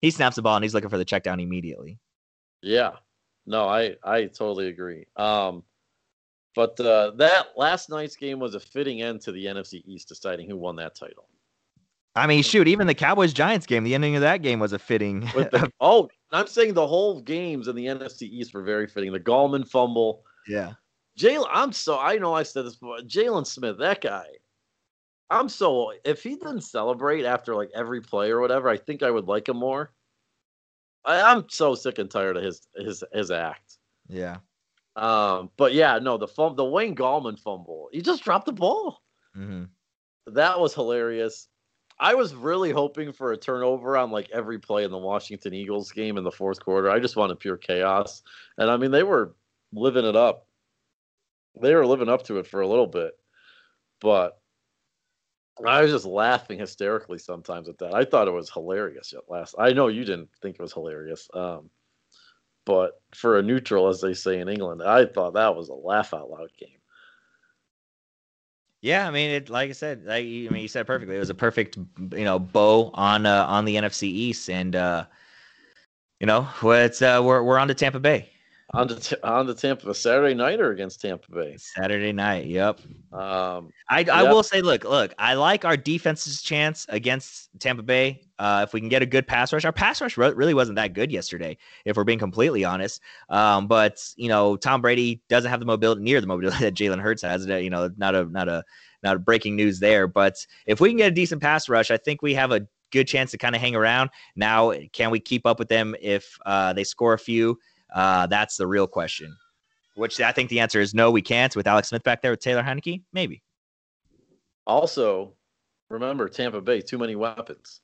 [0.00, 1.98] He snaps the ball and he's looking for the check down immediately.
[2.62, 2.92] Yeah.
[3.46, 5.06] No, I I totally agree.
[5.16, 5.62] Um
[6.54, 10.48] but uh, that last night's game was a fitting end to the NFC East deciding
[10.48, 11.28] who won that title.
[12.14, 14.78] I mean, shoot, even the Cowboys Giants game, the ending of that game was a
[14.78, 15.20] fitting.
[15.20, 19.12] The, oh, I'm saying the whole games in the NFC East were very fitting.
[19.12, 20.24] The Gallman fumble.
[20.48, 20.72] Yeah.
[21.18, 22.98] Jaylon, I'm so I know I said this before.
[22.98, 24.26] Jaylon Smith, that guy.
[25.30, 29.10] I'm so if he didn't celebrate after like every play or whatever, I think I
[29.10, 29.92] would like him more.
[31.04, 33.78] I, I'm so sick and tired of his his his act.
[34.08, 34.38] Yeah.
[34.94, 39.02] Um, but yeah, no, the fum- the Wayne Gallman fumble, he just dropped the ball.
[39.36, 39.64] Mm-hmm.
[40.34, 41.48] That was hilarious.
[41.98, 45.92] I was really hoping for a turnover on like every play in the Washington Eagles
[45.92, 46.90] game in the fourth quarter.
[46.90, 48.22] I just wanted pure chaos,
[48.58, 49.34] and I mean they were
[49.72, 50.45] living it up
[51.60, 53.12] they were living up to it for a little bit,
[54.00, 54.38] but
[55.64, 57.94] I was just laughing hysterically sometimes at that.
[57.94, 59.54] I thought it was hilarious at last.
[59.58, 61.70] I know you didn't think it was hilarious, um,
[62.66, 66.12] but for a neutral, as they say in England, I thought that was a laugh
[66.12, 66.78] out loud game.
[68.82, 71.16] Yeah, I mean, it like I said, like, I mean, you said perfectly.
[71.16, 75.06] It was a perfect, you know, bow on uh, on the NFC East, and uh,
[76.20, 78.30] you know, it's uh, we're we're on to Tampa Bay.
[78.74, 81.56] On the on the Tampa Saturday night or against Tampa Bay.
[81.56, 82.46] Saturday night.
[82.46, 82.80] Yep.
[83.12, 84.32] Um, I, I Yep.
[84.32, 88.22] will say, look, look, I like our defense's chance against Tampa Bay.
[88.38, 90.76] Uh, if we can get a good pass rush, our pass rush re- really wasn't
[90.76, 93.00] that good yesterday, if we're being completely honest.
[93.30, 97.00] Um, but you know, Tom Brady doesn't have the mobility near the mobility that Jalen
[97.00, 97.46] Hurts has.
[97.46, 98.64] You know, not a not a
[99.02, 100.08] not a breaking news there.
[100.08, 103.06] But if we can get a decent pass rush, I think we have a good
[103.06, 104.10] chance to kind of hang around.
[104.34, 107.58] Now, can we keep up with them if uh, they score a few?
[107.94, 109.36] Uh, that's the real question.
[109.94, 111.54] Which I think the answer is no, we can't.
[111.56, 113.42] With Alex Smith back there with Taylor Heinicke, maybe.
[114.66, 115.32] also,
[115.88, 117.80] remember Tampa Bay, too many weapons.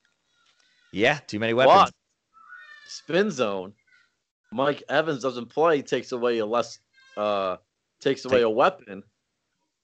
[0.93, 1.91] Yeah, too many weapons.
[1.91, 1.95] But
[2.87, 3.73] spin zone,
[4.53, 6.79] Mike Evans doesn't play, takes away a less,
[7.17, 7.57] uh,
[8.01, 9.03] takes away Take- a weapon.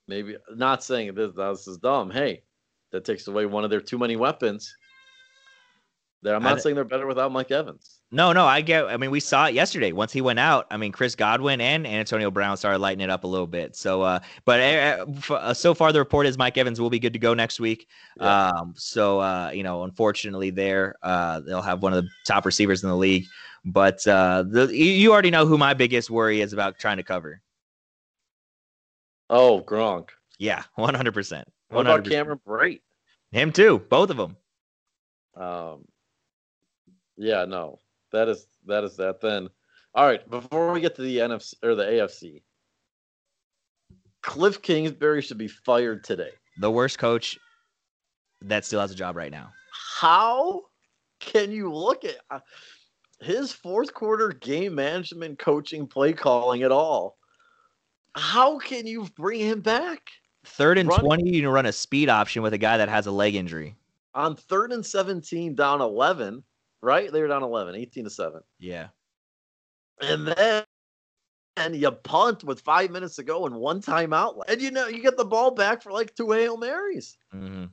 [0.07, 2.11] Maybe not saying this, this is dumb.
[2.11, 2.43] Hey,
[2.93, 4.75] that takes away one of their too many weapons.
[6.23, 7.98] There, I'm not saying they're better without Mike Evans.
[8.11, 8.87] No, no, I get.
[8.87, 9.93] I mean, we saw it yesterday.
[9.93, 13.25] Once he went out, I mean, Chris Godwin and Antonio Brown started lighting it up
[13.25, 13.77] a little bit.
[13.77, 17.13] So, uh, but uh, uh, so far the report is Mike Evans will be good
[17.13, 17.87] to go next week.
[18.19, 18.49] Yeah.
[18.49, 22.83] Um, so uh, you know, unfortunately, there uh, they'll have one of the top receivers
[22.83, 23.27] in the league.
[23.67, 27.03] But uh, the you- you already know who my biggest worry is about trying to
[27.03, 27.43] cover.
[29.29, 30.09] Oh, Gronk.
[30.39, 31.47] Yeah, one hundred percent.
[31.69, 32.81] What about Cameron Brate?
[33.33, 33.81] Him too.
[33.91, 34.37] Both of them.
[35.37, 35.85] Um,
[37.19, 37.81] yeah, no,
[38.13, 39.21] that is that is that.
[39.21, 39.49] Then,
[39.95, 40.29] all right.
[40.31, 42.43] Before we get to the NFC or the AFC,
[44.23, 46.31] Cliff Kingsbury should be fired today.
[46.59, 47.39] The worst coach
[48.43, 49.53] that still has a job right now.
[49.73, 50.63] How
[51.21, 52.41] can you look at uh,
[53.21, 57.17] his fourth quarter game management, coaching, play calling at all?
[58.15, 60.11] How can you bring him back
[60.45, 63.07] Third and Run- twenty, you can run a speed option with a guy that has
[63.07, 63.77] a leg injury.
[64.15, 66.43] on third and 17 down 11?
[66.81, 67.11] Right?
[67.13, 68.41] They were down 11, 18 to 7.
[68.59, 68.89] Yeah.
[70.01, 70.65] and then
[71.57, 75.03] and you punt with five minutes to go and one timeout, and you know you
[75.03, 77.17] get the ball back for like two hail marys.
[77.33, 77.65] hmm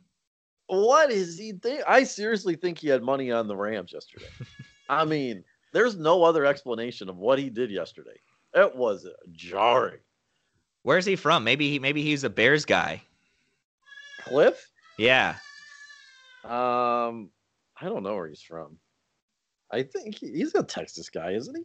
[0.67, 1.83] What is he think?
[1.87, 4.25] I seriously think he had money on the Rams yesterday.
[4.89, 8.19] I mean, there's no other explanation of what he did yesterday.
[8.53, 9.99] It was jarring.
[10.83, 11.43] Where's he from?
[11.43, 13.03] Maybe he maybe he's a Bears guy.
[14.21, 15.35] Cliff, Yeah.
[16.43, 17.29] um,
[17.79, 18.79] I don't know where he's from.
[19.75, 21.63] I think he, he's a Texas guy, isn't he?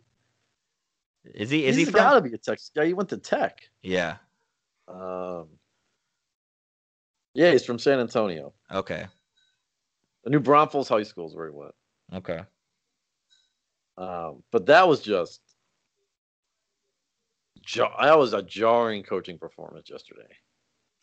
[1.35, 2.01] Is he is he's he from?
[2.01, 2.87] got to be a Texas guy.
[2.87, 3.61] He went to Tech.
[3.83, 4.17] Yeah.
[4.89, 5.47] Um,
[7.35, 8.53] yeah, he's from San Antonio.
[8.73, 9.07] Okay.
[10.25, 11.75] The New Braunfels High School is where he went.
[12.13, 12.41] Okay.
[13.97, 15.41] Um, but that was just
[17.77, 20.27] that was a jarring coaching performance yesterday.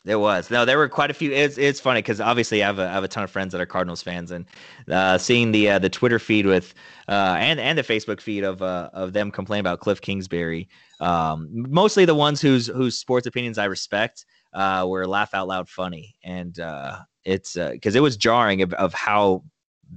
[0.05, 0.63] There was no.
[0.63, 1.31] There were quite a few.
[1.31, 3.59] It's it's funny because obviously I have a I have a ton of friends that
[3.59, 4.45] are Cardinals fans, and
[4.89, 6.73] uh, seeing the uh, the Twitter feed with
[7.09, 10.69] uh, and and the Facebook feed of uh, of them complaining about Cliff Kingsbury.
[11.01, 15.67] Um, mostly the ones whose whose sports opinions I respect uh, were laugh out loud
[15.67, 19.43] funny, and uh, it's because it was jarring of, of how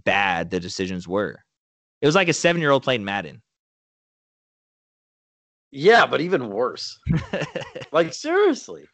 [0.04, 1.44] bad the decisions were.
[2.00, 3.42] It was like a seven year old playing Madden.
[5.70, 6.98] Yeah, but even worse.
[7.92, 8.86] like seriously,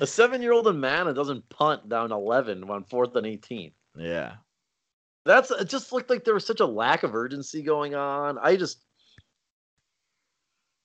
[0.00, 3.72] a seven-year-old in Madden doesn't punt down eleven on fourth and eighteen.
[3.96, 4.34] yeah.
[5.24, 5.68] That's it.
[5.68, 8.38] Just looked like there was such a lack of urgency going on.
[8.38, 8.84] I just.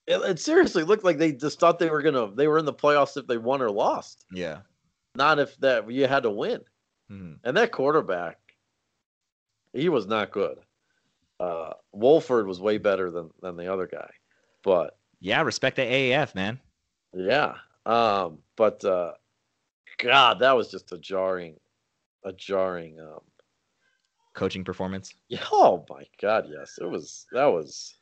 [0.06, 2.74] It, it seriously looked like they just thought they were gonna they were in the
[2.74, 4.60] playoffs if they won or lost, Yeah.
[5.16, 6.62] not if that you had to win.
[7.12, 7.40] Mhm.
[7.44, 8.38] And that quarterback,
[9.74, 10.60] he was not good.
[11.40, 14.10] Uh, Wolford was way better than than the other guy,
[14.64, 15.42] but Yeah.
[15.42, 16.60] Respect the AAF, man.
[17.14, 17.56] yeah.
[17.88, 19.13] Um, but uh,
[19.97, 21.56] God, that was just a jarring,
[22.23, 23.00] a jarring.
[23.00, 23.21] Um,
[24.34, 25.15] Coaching performance.
[25.30, 27.26] yeah, oh my God, yes, it was.
[27.32, 27.95] That was.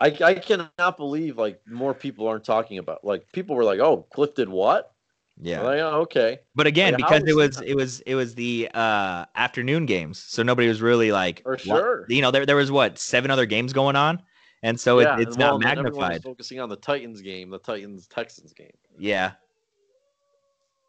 [0.00, 4.06] I I cannot believe like more people aren't talking about like people were like, oh,
[4.12, 4.92] Cliff did what?
[5.40, 5.62] Yeah.
[5.62, 6.40] Like, oh, okay.
[6.54, 10.42] But again, Like, because it was it was it was the uh afternoon games, so
[10.42, 12.06] nobody was really like, For what- sure.
[12.08, 14.22] You know, there there was what seven other games going on,
[14.62, 16.22] and so yeah, it, it's well, not and then everyone was magnified.
[16.22, 18.72] focusing on the Titans game, the Titans Texans game.
[18.98, 19.32] Yeah.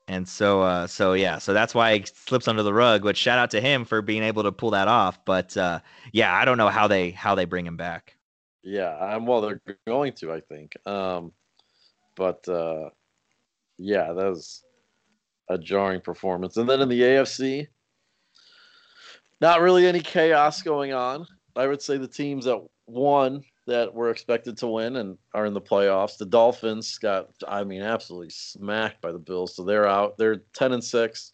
[0.07, 3.03] And so uh so yeah, so that's why it slips under the rug.
[3.03, 5.23] But shout out to him for being able to pull that off.
[5.25, 5.79] But uh
[6.11, 8.15] yeah, I don't know how they how they bring him back.
[8.63, 10.75] Yeah, um, well, they're going to, I think.
[10.87, 11.33] Um,
[12.15, 12.89] but uh,
[13.77, 14.63] yeah, that was
[15.49, 16.55] a jarring performance.
[16.55, 17.67] And then in the AFC,
[19.41, 21.27] not really any chaos going on.
[21.55, 25.53] I would say the teams that won that were expected to win and are in
[25.53, 26.17] the playoffs.
[26.17, 30.17] The Dolphins got, I mean, absolutely smacked by the Bills, so they're out.
[30.17, 31.33] They're ten and six.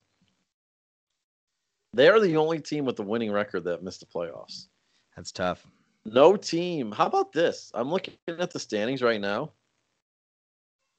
[1.93, 4.67] They are the only team with the winning record that missed the playoffs.
[5.15, 5.65] That's tough.
[6.05, 6.91] No team.
[6.91, 7.71] How about this?
[7.73, 9.53] I'm looking at the standings right now.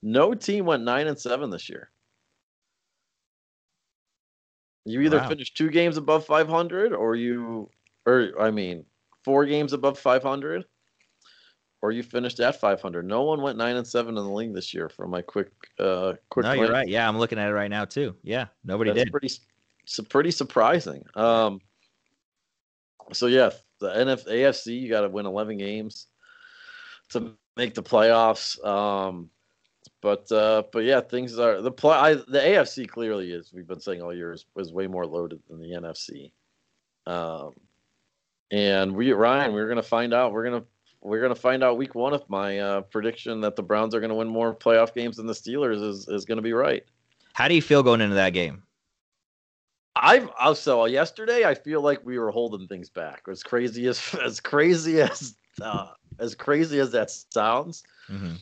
[0.03, 1.91] No team went nine and seven this year.
[4.85, 5.28] You either Wow.
[5.28, 7.70] finished two games above 500, or you,
[8.07, 8.87] or I mean,
[9.24, 10.64] four games above 500,
[11.83, 13.07] or you finished at 500.
[13.07, 14.89] No one went nine and seven in the league this year.
[14.89, 16.45] From my quick, uh, quick.
[16.45, 16.89] No, you're right.
[16.89, 18.14] Yeah, I'm looking at it right now too.
[18.22, 19.12] Yeah, nobody That's did.
[19.12, 19.31] pretty,
[19.87, 21.05] su- pretty surprising.
[21.14, 21.61] Um,
[23.12, 26.07] so yeah, the NF AFC you got to win 11 games
[27.11, 28.62] to make the playoffs.
[28.64, 29.31] Um,
[30.03, 31.97] but uh, but yeah, things are the play.
[31.97, 33.53] I, the AFC clearly is.
[33.53, 36.33] We've been saying all year is, is way more loaded than the NFC.
[37.07, 37.55] Um,
[38.51, 40.33] and we Ryan, we're gonna find out.
[40.33, 40.64] We're gonna
[41.03, 44.14] we're gonna find out week one if my uh, prediction that the Browns are gonna
[44.14, 46.84] win more playoff games than the Steelers is is gonna be right.
[47.32, 48.62] How do you feel going into that game?
[49.96, 53.22] I've also yesterday I feel like we were holding things back.
[53.30, 55.88] As crazy as as crazy as uh,
[56.18, 58.38] as crazy as that sounds, Mhm.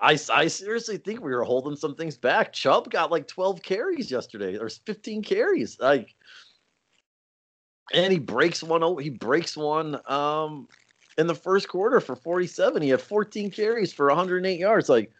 [0.00, 2.52] I I seriously think we were holding some things back.
[2.52, 5.78] Chubb got like 12 carries yesterday, or 15 carries.
[5.78, 6.14] Like
[7.92, 10.68] and he breaks one he breaks one um
[11.18, 12.82] in the first quarter for 47.
[12.82, 14.88] He had 14 carries for 108 yards.
[14.88, 15.12] Like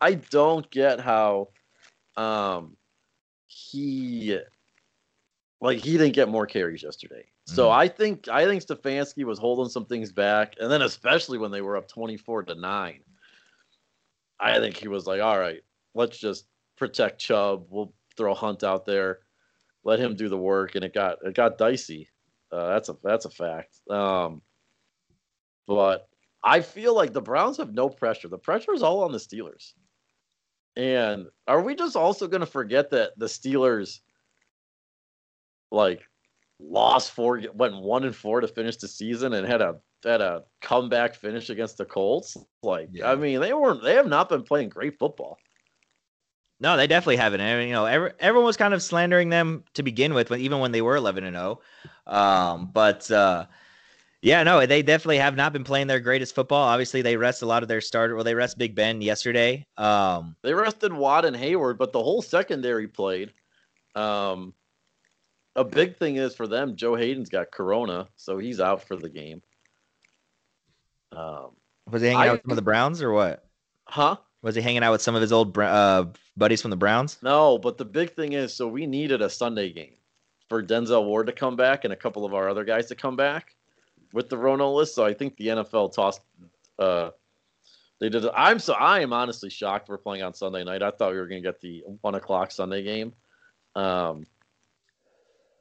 [0.00, 1.48] I don't get how
[2.16, 2.76] um
[3.46, 4.38] he
[5.60, 7.26] like he didn't get more carries yesterday.
[7.46, 7.72] So Mhm.
[7.72, 11.62] I think I think Stefanski was holding some things back, and then especially when they
[11.62, 13.02] were up twenty four to nine,
[14.38, 15.62] I think he was like, "All right,
[15.94, 17.66] let's just protect Chubb.
[17.68, 19.20] We'll throw Hunt out there,
[19.84, 22.08] let him do the work." And it got it got dicey.
[22.52, 23.80] Uh, that's a that's a fact.
[23.90, 24.42] Um,
[25.70, 26.08] but
[26.42, 28.26] I feel like the Browns have no pressure.
[28.26, 29.74] The pressure is all on the Steelers.
[30.74, 34.00] And are we just also going to forget that the Steelers,
[35.70, 36.02] like,
[36.58, 40.42] lost four, went one and four to finish the season, and had a had a
[40.60, 42.36] comeback finish against the Colts?
[42.64, 43.12] Like, Yeah.
[43.12, 43.84] I mean, they weren't.
[43.84, 45.38] They have not been playing great football.
[46.58, 47.40] No, they definitely haven't.
[47.40, 50.72] And, you know, every, everyone was kind of slandering them to begin with, even when
[50.72, 51.60] they were 11 and 0.
[52.06, 53.46] Um, but uh,
[54.22, 56.68] yeah, no, they definitely have not been playing their greatest football.
[56.68, 58.14] Obviously, they rest a lot of their starter.
[58.14, 59.66] Well, they rest Big Ben yesterday.
[59.76, 63.32] Um, They rested Watt and Heyward, but the whole secondary played.
[63.94, 64.54] Um,
[65.56, 69.08] a big thing is for them, Joe Haden's got Corona, so he's out for the
[69.08, 69.42] game.
[71.12, 71.50] Um,
[71.90, 73.44] was he hanging out with some of the Browns or what?
[73.86, 74.16] huh?
[74.42, 76.06] Was he hanging out with some of his old uh,
[76.36, 77.18] buddies from the Browns?
[77.22, 79.96] No, but the big thing is, so we needed a Sunday game
[80.48, 83.16] for Denzel Ward to come back and a couple of our other guys to come
[83.16, 83.54] back
[84.12, 84.94] with the Rono list.
[84.94, 86.20] So I think the NFL tossed.
[86.78, 87.10] Uh,
[88.00, 88.24] they did.
[88.34, 90.82] I'm so I am honestly shocked we're playing on Sunday night.
[90.82, 93.12] I thought we were going to get the one o'clock Sunday game,
[93.76, 94.24] um,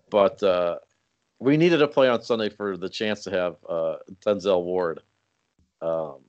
[0.09, 0.77] but uh,
[1.39, 5.01] we needed to play on Sunday for the chance to have uh, Denzel Ward
[5.81, 6.19] um,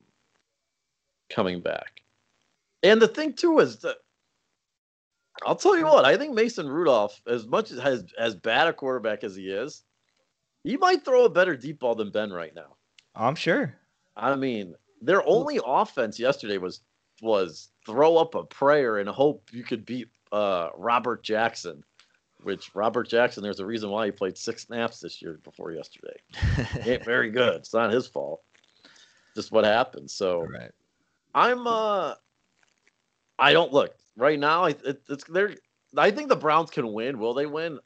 [1.28, 2.02] coming back.
[2.82, 3.98] And the thing too is that
[5.44, 8.72] I'll tell you what, I think Mason Rudolph, as much as as, as bad a
[8.72, 9.84] quarterback as he is,
[10.64, 12.76] he might throw a better deep ball than Ben right now.
[13.14, 13.74] I'm sure.
[14.16, 16.80] I mean, their only offense yesterday was
[17.22, 21.82] was throw up a prayer and hope you could beat uh, Robert Jackson.
[22.42, 26.16] Which Robert Jackson, there's a reason why he played six snaps this year before yesterday.
[26.82, 27.56] He ain't very good.
[27.56, 28.40] It's not his fault.
[29.34, 30.11] Just what happened.
[30.11, 30.70] So right.
[31.34, 32.14] I'm uh
[33.38, 34.64] I don't look right now.
[34.64, 35.54] I it, it's they're.
[35.96, 37.18] I think the Browns can win.
[37.18, 37.78] Will they win?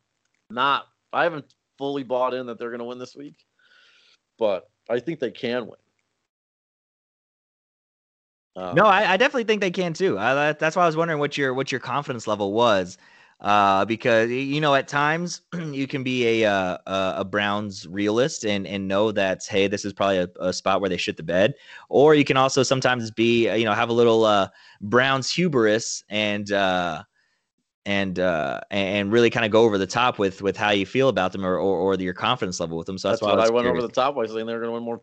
[0.51, 0.87] Not.
[1.13, 3.45] I haven't fully bought in that they're going to win this week,
[4.39, 5.77] but I think they can win.
[8.57, 10.19] Um, No, I, I definitely think they can too.
[10.19, 12.99] I, that's why I was wondering what your what your confidence level was,
[13.41, 18.45] uh, because you know at times you can be a uh, a a Browns realist
[18.45, 21.23] and and know that hey this is probably a, a spot where they shit the
[21.25, 21.55] bed,
[21.89, 24.49] or you can also sometimes be uh, you know have a little uh,
[24.81, 27.03] Browns hubris and uh,
[27.87, 31.09] and uh, and really kind of go over the top with with how you feel
[31.09, 32.99] about them or or, or your confidence level with them.
[32.99, 34.61] So that's, that's, why what I, I, went over the top by saying they were
[34.61, 35.01] going to win more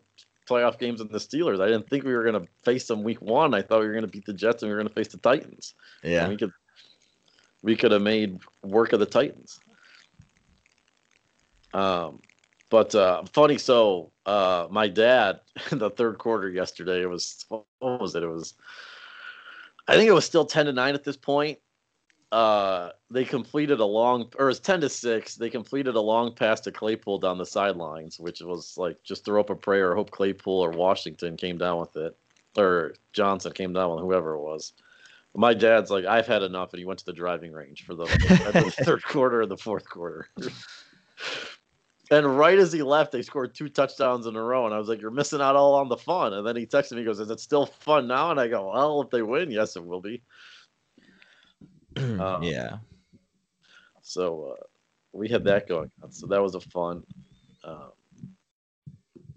[0.48, 1.60] playoff games than the Steelers.
[1.60, 3.54] I didn't think we were going to face them week one.
[3.54, 5.08] I thought we were going to beat the Jets and we were going to face
[5.08, 5.74] the Titans.
[6.02, 6.22] yeah.
[6.22, 6.52] And we could
[7.62, 9.60] we could have made work of the Titans.
[11.72, 12.20] Um,
[12.70, 13.58] but uh, funny.
[13.58, 18.22] So uh, my dad in the third quarter yesterday, it was what was it?
[18.22, 18.54] It was
[19.88, 21.58] I think it was still ten to nine at this point.
[22.32, 25.34] Uh, they completed a long, or it was ten to six.
[25.34, 29.38] They completed a long pass to Claypool down the sidelines, which was like just throw
[29.38, 32.16] up a prayer, hope Claypool or Washington came down with it,
[32.56, 34.72] or Johnson came down with whoever it was.
[35.34, 38.04] My dad's like, I've had enough, and he went to the driving range for the,
[38.04, 40.28] the third quarter and the fourth quarter.
[42.10, 44.64] And right as he left, they scored two touchdowns in a row.
[44.64, 46.32] And I was like, You're missing out all on the fun.
[46.32, 48.30] And then he texted me, he goes, Is it still fun now?
[48.30, 50.22] And I go, Well, if they win, yes, it will be.
[52.20, 52.78] Um, yeah.
[54.02, 54.64] So uh,
[55.12, 56.12] we had that going on.
[56.12, 57.02] So that was a fun.
[57.64, 57.92] Um,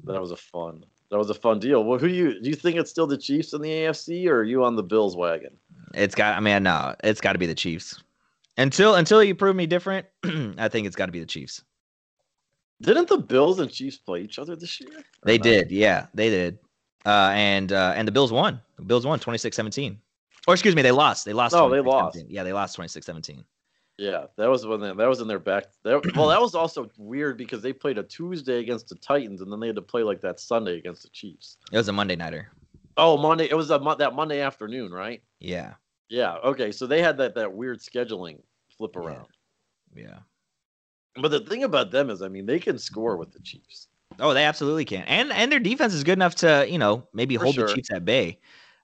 [0.03, 0.85] that was a fun.
[1.11, 1.83] That was a fun deal.
[1.83, 4.39] Well, who do you do you think it's still the Chiefs in the AFC, or
[4.39, 5.55] are you on the Bills wagon?
[5.93, 6.35] It's got.
[6.35, 8.01] I mean, no, it's got to be the Chiefs.
[8.57, 11.63] Until until you prove me different, I think it's got to be the Chiefs.
[12.81, 15.03] Didn't the Bills and Chiefs play each other this year?
[15.23, 15.43] They not?
[15.43, 16.59] did, yeah, they did.
[17.05, 18.59] Uh, and uh, and the Bills won.
[18.77, 19.97] The Bills won 26-17.
[20.47, 21.25] Or excuse me, they lost.
[21.25, 21.53] They lost.
[21.53, 21.85] No, they 26-17.
[21.85, 22.19] lost.
[22.27, 23.43] Yeah, they lost 26-17.
[23.97, 25.65] Yeah, that was when they, that was in their back.
[25.83, 29.51] That, well, that was also weird because they played a Tuesday against the Titans, and
[29.51, 31.57] then they had to play like that Sunday against the Chiefs.
[31.71, 32.51] It was a Monday nighter.
[32.97, 33.49] Oh, Monday.
[33.49, 35.21] It was a, that Monday afternoon, right?
[35.39, 35.73] Yeah,
[36.09, 36.35] Yeah.
[36.43, 36.71] Okay.
[36.71, 38.39] So they had that that weird scheduling
[38.77, 39.01] flip Yeah.
[39.01, 39.27] around.
[39.95, 40.19] yeah.
[41.21, 43.87] But the thing about them is, I mean, they can score with the Chiefs.
[44.19, 45.03] Oh, they absolutely can.
[45.03, 47.67] And and their defense is good enough to, you know, maybe For hold sure.
[47.67, 48.39] the Chiefs at bay.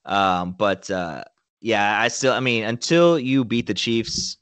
[0.05, 1.23] Um, but uh
[1.61, 4.37] yeah, I still I mean, until you beat the Chiefs,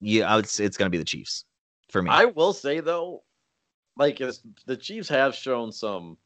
[0.00, 1.44] you I would say it's gonna be the Chiefs
[1.90, 2.10] for me.
[2.10, 3.22] I will say though,
[3.96, 4.20] like
[4.66, 6.16] the Chiefs have shown some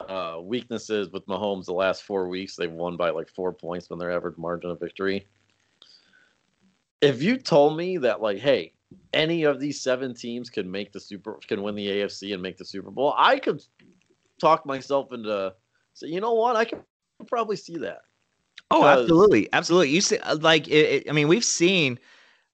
[0.00, 2.56] uh, weaknesses with Mahomes the last four weeks.
[2.56, 5.26] They've won by like four points when their average margin of victory.
[7.00, 8.72] If you told me that, like, hey,
[9.12, 12.56] any of these seven teams can make the super, can win the AFC and make
[12.56, 13.62] the Super Bowl, I could
[14.40, 15.54] talk myself into
[15.92, 16.82] say, you know what, I can
[17.26, 18.02] probably see that.
[18.70, 19.90] Oh, absolutely, absolutely.
[19.90, 20.72] You see, uh, like, it,
[21.06, 21.98] it- I mean, we've seen,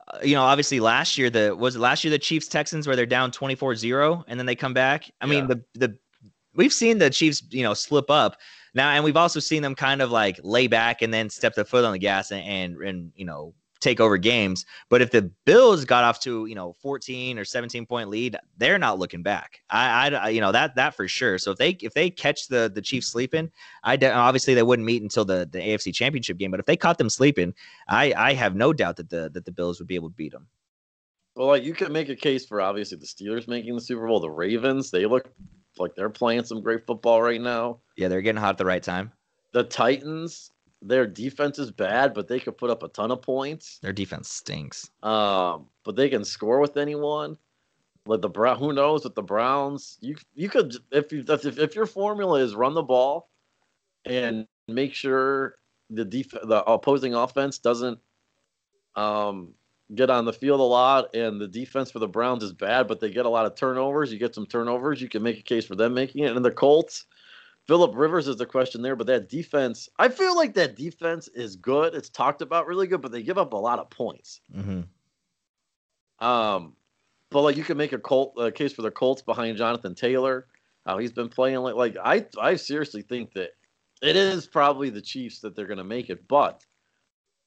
[0.08, 2.96] uh, you know, obviously last year the was it last year the Chiefs Texans where
[2.96, 5.11] they're down 24-0 and then they come back.
[5.20, 5.98] I mean, the the
[6.54, 8.36] we've seen the Chiefs, you know, slip up
[8.74, 11.64] now, and we've also seen them kind of like lay back and then step the
[11.64, 14.66] foot on the gas and and, and you know take over games.
[14.89, 18.78] But if the Bills got off to you know 14 or 17 point lead, they're
[18.78, 19.61] not looking back.
[19.70, 21.39] I, I you know that that for sure.
[21.39, 23.51] So if they if they catch the the Chiefs sleeping,
[23.83, 26.51] I de- obviously they wouldn't meet until the, the AFC Championship game.
[26.51, 27.55] But if they caught them sleeping,
[27.89, 30.33] I I have no doubt that the that the Bills would be able to beat
[30.33, 30.47] them.
[31.37, 34.20] Well, like you could make a case for obviously the Steelers making the Super Bowl.
[34.20, 35.31] The Ravens, they look
[35.78, 37.81] like they're playing some great football right now.
[37.97, 39.12] Yeah, they're getting hot at the right time.
[39.53, 40.49] The Titans,
[40.83, 43.78] their defense is bad, but they could put up a ton of points.
[43.83, 44.91] Their defense stinks.
[45.03, 47.37] Um, but they can score with anyone.
[48.07, 49.99] Like the Brown, who knows with the Browns?
[50.01, 53.28] You you could if you if, if your formula is run the ball
[54.07, 55.57] and make sure
[55.91, 57.99] the def- the opposing offense doesn't
[58.97, 59.53] um
[59.95, 63.01] get on the field a lot and the defense for the Browns is bad, but
[63.01, 64.12] they get a lot of turnovers.
[64.12, 66.35] You get some turnovers, you can make a case for them making it.
[66.35, 67.07] And the Colts,
[67.71, 71.55] Philip Rivers is the question there, but that defense, I feel like that defense is
[71.55, 71.95] good.
[71.95, 74.41] It's talked about really good, but they give up a lot of points.
[74.53, 76.27] Mm-hmm.
[76.27, 76.75] Um,
[77.31, 80.49] but like you can make a Colt a case for the Colts behind Jonathan Taylor,
[80.85, 81.59] how he's been playing.
[81.59, 83.51] Like, like I, I seriously think that
[84.03, 86.27] it is probably the Chiefs that they're going to make it.
[86.27, 86.64] But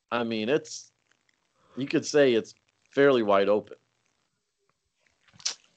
[0.10, 0.94] I mean, it's
[1.76, 2.56] you could say it's
[2.92, 3.76] fairly wide open.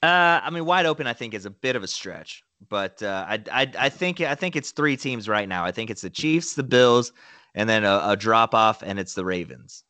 [0.05, 1.09] Uh, I mean, wide open.
[1.09, 4.35] I think is a bit of a stretch, but uh, I, I, I think I
[4.35, 5.65] think it's three teams right now.
[5.65, 7.13] I think it's the Chiefs, the Bills,
[7.55, 9.85] and then a, a drop off, and it's the Ravens.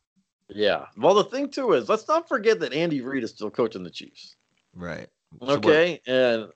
[0.48, 0.86] Yeah.
[0.96, 3.90] Well, the thing too is, let's not forget that Andy Reid is still coaching the
[3.90, 4.36] Chiefs.
[4.74, 5.08] Right.
[5.42, 6.48] Okay, and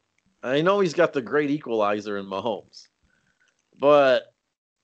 [0.43, 2.87] I know he's got the great equalizer in Mahomes,
[3.79, 4.25] but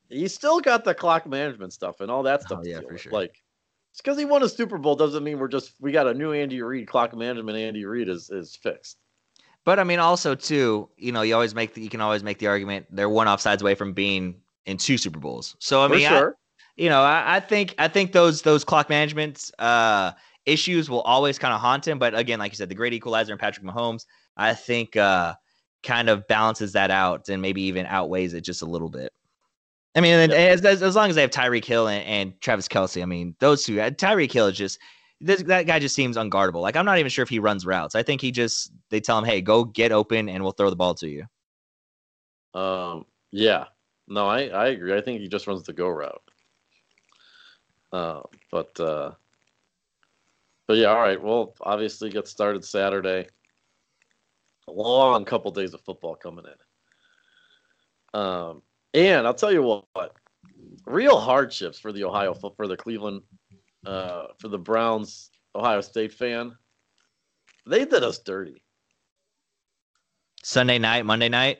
[0.09, 2.61] he's still got the clock management stuff and all that stuff.
[2.63, 3.01] Oh, yeah, for with.
[3.01, 3.13] sure.
[3.13, 3.43] Like,
[3.93, 6.33] it's because he won a Super Bowl doesn't mean we're just we got a new
[6.33, 7.57] Andy Reid clock management.
[7.57, 8.99] Andy Reid is is fixed.
[9.67, 12.39] But I mean, also too, you know, you always make the, you can always make
[12.39, 15.57] the argument they're one offsides away from being in two Super Bowls.
[15.59, 16.37] So I For mean, I- sure.
[16.77, 20.13] you know, I, I think I think those those clock management uh,
[20.47, 21.99] issues will always kind of haunt him.
[21.99, 24.07] But again, like you said, the great equalizer in Patrick Mahomes,
[24.37, 25.35] I think uh,
[25.83, 29.13] kind of balances that out and maybe even outweighs it just a little bit.
[29.97, 32.69] I mean, and as, as, as long as they have Tyreek Hill and, and Travis
[32.69, 34.79] Kelce, I mean, those two, uh, Tyreek Hill is just
[35.21, 36.61] this, that guy just seems unguardable.
[36.61, 37.95] Like I'm not even sure if he runs routes.
[37.95, 40.77] I think he just they tell him, hey, go get open and we'll throw the
[40.77, 41.25] ball to you.
[42.59, 43.67] Um, yeah,
[44.09, 44.97] no, I I agree.
[44.97, 46.23] I think he just runs the go route.
[47.93, 49.13] Uh, but uh,
[50.67, 51.23] but yeah, all right.
[51.23, 53.29] Well, obviously, get started Saturday.
[54.69, 58.21] A long couple days of football coming in.
[58.21, 58.63] Um,
[58.95, 60.17] and I'll tell you what,
[60.87, 63.23] real hardships for the Ohio for the Cleveland,
[63.87, 66.57] uh, for the Browns Ohio State fan.
[67.67, 68.63] They did us dirty.
[70.43, 71.59] Sunday night, Monday night.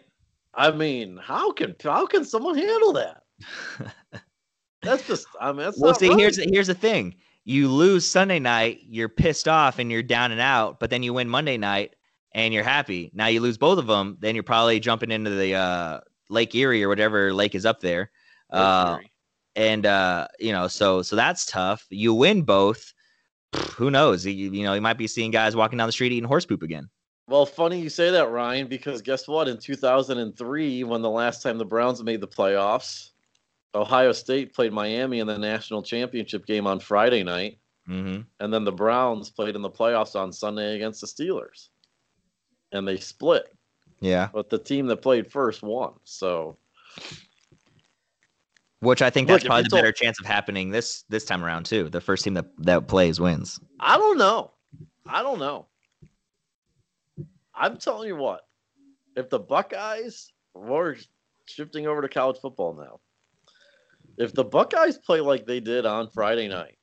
[0.55, 3.23] I mean, how can how can someone handle that?
[4.83, 6.19] That's just I mean, that's well, not see, right.
[6.19, 10.41] here's here's the thing: you lose Sunday night, you're pissed off and you're down and
[10.41, 11.97] out, but then you win Monday night
[12.33, 13.11] and you're happy.
[13.13, 16.85] Now you lose both of them, then you're probably jumping into the uh, Lake Erie
[16.85, 18.11] or whatever lake is up there.
[18.51, 18.99] Uh,
[19.57, 21.87] and uh, you know, so so that's tough.
[21.91, 22.93] You win both.
[23.75, 24.25] Who knows?
[24.27, 26.63] You, you know, you might be seeing guys walking down the street eating horse poop
[26.63, 26.89] again.
[27.29, 29.49] Well, funny you say that, Ryan, because guess what?
[29.49, 33.11] In 2003, when the last time the Browns made the playoffs,
[33.75, 37.59] Ohio State played Miami in the national championship game on Friday night.
[37.89, 38.23] Mm-hmm.
[38.41, 41.69] And then the Browns played in the playoffs on Sunday against the Steelers.
[42.73, 43.55] And they split.
[44.01, 44.29] Yeah.
[44.33, 45.95] But the team that played first won.
[46.05, 46.59] So
[48.87, 51.67] which I think that's Look, probably the better chance of happening this this time around
[51.67, 51.89] too.
[51.91, 53.61] The first team that that plays wins.
[53.81, 54.53] I don't know.
[55.07, 55.67] I don't know.
[57.55, 58.43] I'm telling you what.
[59.17, 60.97] If the Buckeyes, we're
[61.47, 63.01] shifting over to college football now.
[64.19, 66.79] If the Buckeyes play like they did on Friday night,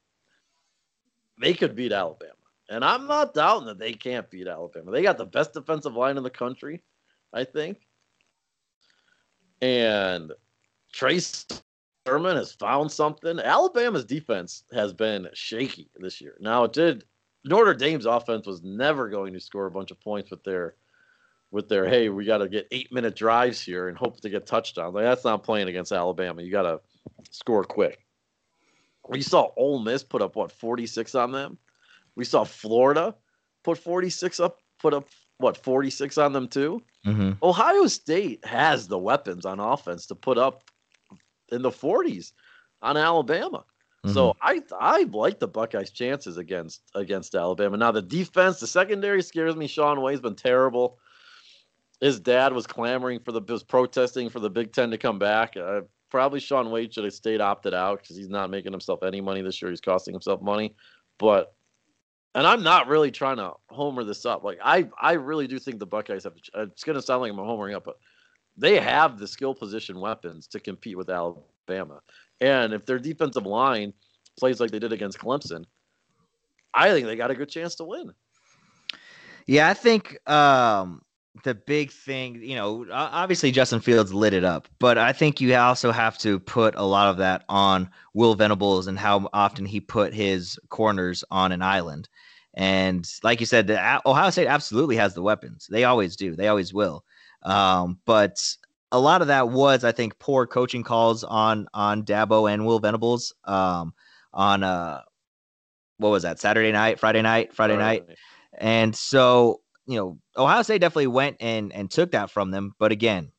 [1.42, 2.34] they could beat Alabama.
[2.70, 4.92] And I'm not doubting that they can't beat Alabama.
[4.92, 6.82] They got the best defensive line in the country,
[7.32, 7.78] I think.
[9.62, 10.32] And
[10.92, 11.20] Trey
[12.08, 13.40] Sermon has found something.
[13.40, 16.36] Alabama's defense has been shaky this year.
[16.40, 17.06] Now it did
[17.46, 20.76] Notre Dame's offense was never going to score a bunch of points with their
[21.52, 24.96] with their hey, we got to get 8-minute drives here and hope to get touchdowns.
[24.96, 26.42] Like that's not playing against Alabama.
[26.42, 26.82] You got to
[27.30, 28.00] score quick.
[29.08, 31.58] We saw Ole Miss put up what 46 on them.
[32.16, 33.16] We saw Florida
[33.64, 36.82] put 46 up, put up what 46 on them too.
[37.06, 37.32] Mm-hmm.
[37.44, 40.64] Ohio State has the weapons on offense to put up
[41.50, 42.32] in the 40s
[42.82, 43.66] on Alabama.
[44.06, 44.14] Mm-hmm.
[44.14, 47.78] So I I like the Buckeyes' chances against against Alabama.
[47.78, 49.68] Now the defense, the secondary scares me.
[49.68, 51.00] Shaun Wade's been terrible.
[52.02, 55.56] His dad was clamoring for the was protesting for the Big Ten to come back.
[55.56, 59.22] Uh, probably Shaun Wade should have stayed opted out because he's not making himself any
[59.22, 59.72] money this year.
[59.72, 60.76] He's costing himself money.
[61.18, 61.56] But
[62.36, 64.44] and I'm not really trying to homer this up.
[64.44, 66.34] Like I I really do think the Buckeyes have.
[66.56, 68.00] It's going to sound like I'm homering up, but
[68.58, 72.02] they have the skill position weapons to compete with Alabama.
[72.42, 73.94] And if their defensive line
[74.38, 75.66] plays like they did against Clemson,
[76.74, 78.14] I think they got a good chance to win.
[79.46, 81.02] Yeah, I think um,
[81.44, 85.54] the big thing, you know, obviously Justin Fields lit it up, but I think you
[85.56, 89.80] also have to put a lot of that on Will Venables and how often he
[89.80, 92.08] put his corners on an island.
[92.56, 93.70] And like you said,
[94.06, 95.68] Ohio State absolutely has the weapons.
[95.70, 96.36] They always do.
[96.36, 97.04] They always will.
[97.44, 98.40] Um, but
[98.92, 102.80] a lot of that was, I think, poor coaching calls on on Dabo and Will
[102.80, 103.94] Venables um,
[104.34, 105.02] on uh,
[105.98, 108.06] what was that Saturday night, Friday night, Friday night,
[108.58, 112.74] and so you know Ohio State definitely went and and took that from them.
[112.80, 113.32] But again,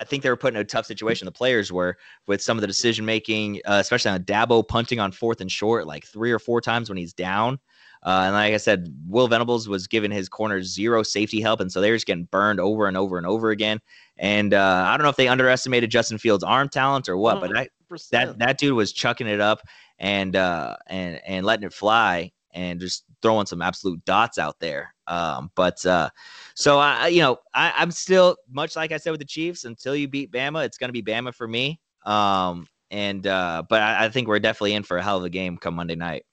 [0.00, 1.26] I think they were put in a tough situation.
[1.26, 1.96] The players were
[2.26, 5.86] with some of the decision making, uh, especially on Dabo punting on fourth and short,
[5.86, 7.58] like three or four times when he's down.
[8.04, 11.72] Uh, and like I said, Will Venables was giving his corners zero safety help, and
[11.72, 13.80] so they were just getting burned over and over and over again.
[14.18, 17.40] And uh, I don't know if they underestimated Justin Fields' arm talent or what, 100%.
[17.88, 19.60] but that that dude was chucking it up
[19.98, 24.94] and uh, and and letting it fly and just throwing some absolute dots out there.
[25.06, 26.10] Um, but uh,
[26.54, 29.64] so I, you know, I, I'm still much like I said with the Chiefs.
[29.64, 31.80] Until you beat Bama, it's going to be Bama for me.
[32.06, 35.30] Um, and uh, but I, I think we're definitely in for a hell of a
[35.30, 36.24] game come Monday night.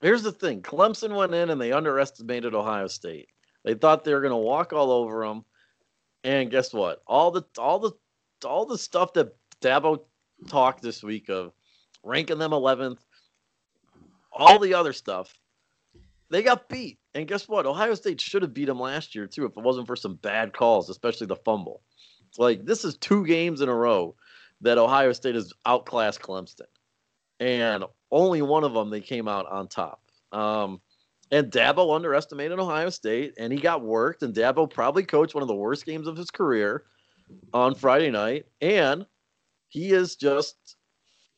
[0.00, 3.28] Here's the thing Clemson went in and they underestimated Ohio State.
[3.64, 5.44] They thought they were going to walk all over them.
[6.22, 7.02] And guess what?
[7.06, 7.92] All the all the
[8.44, 10.00] all the stuff that Dabo
[10.48, 11.52] talked this week of
[12.02, 12.98] ranking them 11th,
[14.32, 15.32] all the other stuff,
[16.30, 16.98] they got beat.
[17.14, 17.66] And guess what?
[17.66, 20.52] Ohio State should have beat them last year too if it wasn't for some bad
[20.52, 21.82] calls, especially the fumble.
[22.38, 24.14] Like this is two games in a row
[24.60, 26.66] that Ohio State has outclassed Clemson.
[27.40, 30.00] And only one of them they came out on top.
[30.32, 30.80] Um,
[31.30, 34.22] and Dabo underestimated Ohio State, and he got worked.
[34.22, 36.84] And Dabo probably coached one of the worst games of his career
[37.52, 38.46] on Friday night.
[38.60, 39.06] And
[39.68, 40.76] he is just,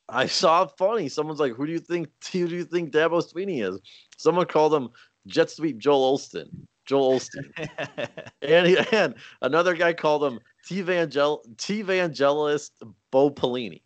[0.09, 1.09] I saw funny.
[1.09, 2.09] Someone's like, "Who do you think?
[2.33, 3.81] Who do you think Dabo Swinney is?"
[4.19, 4.91] Someone called him
[5.27, 6.49] Jet Sweep Joel Olston.
[6.89, 8.09] Joel Olstein.
[8.43, 10.83] and, he, and another guy called him T.
[10.83, 11.85] Vangel- T.
[11.85, 12.71] Vangelis
[13.11, 13.83] Bo Pelini.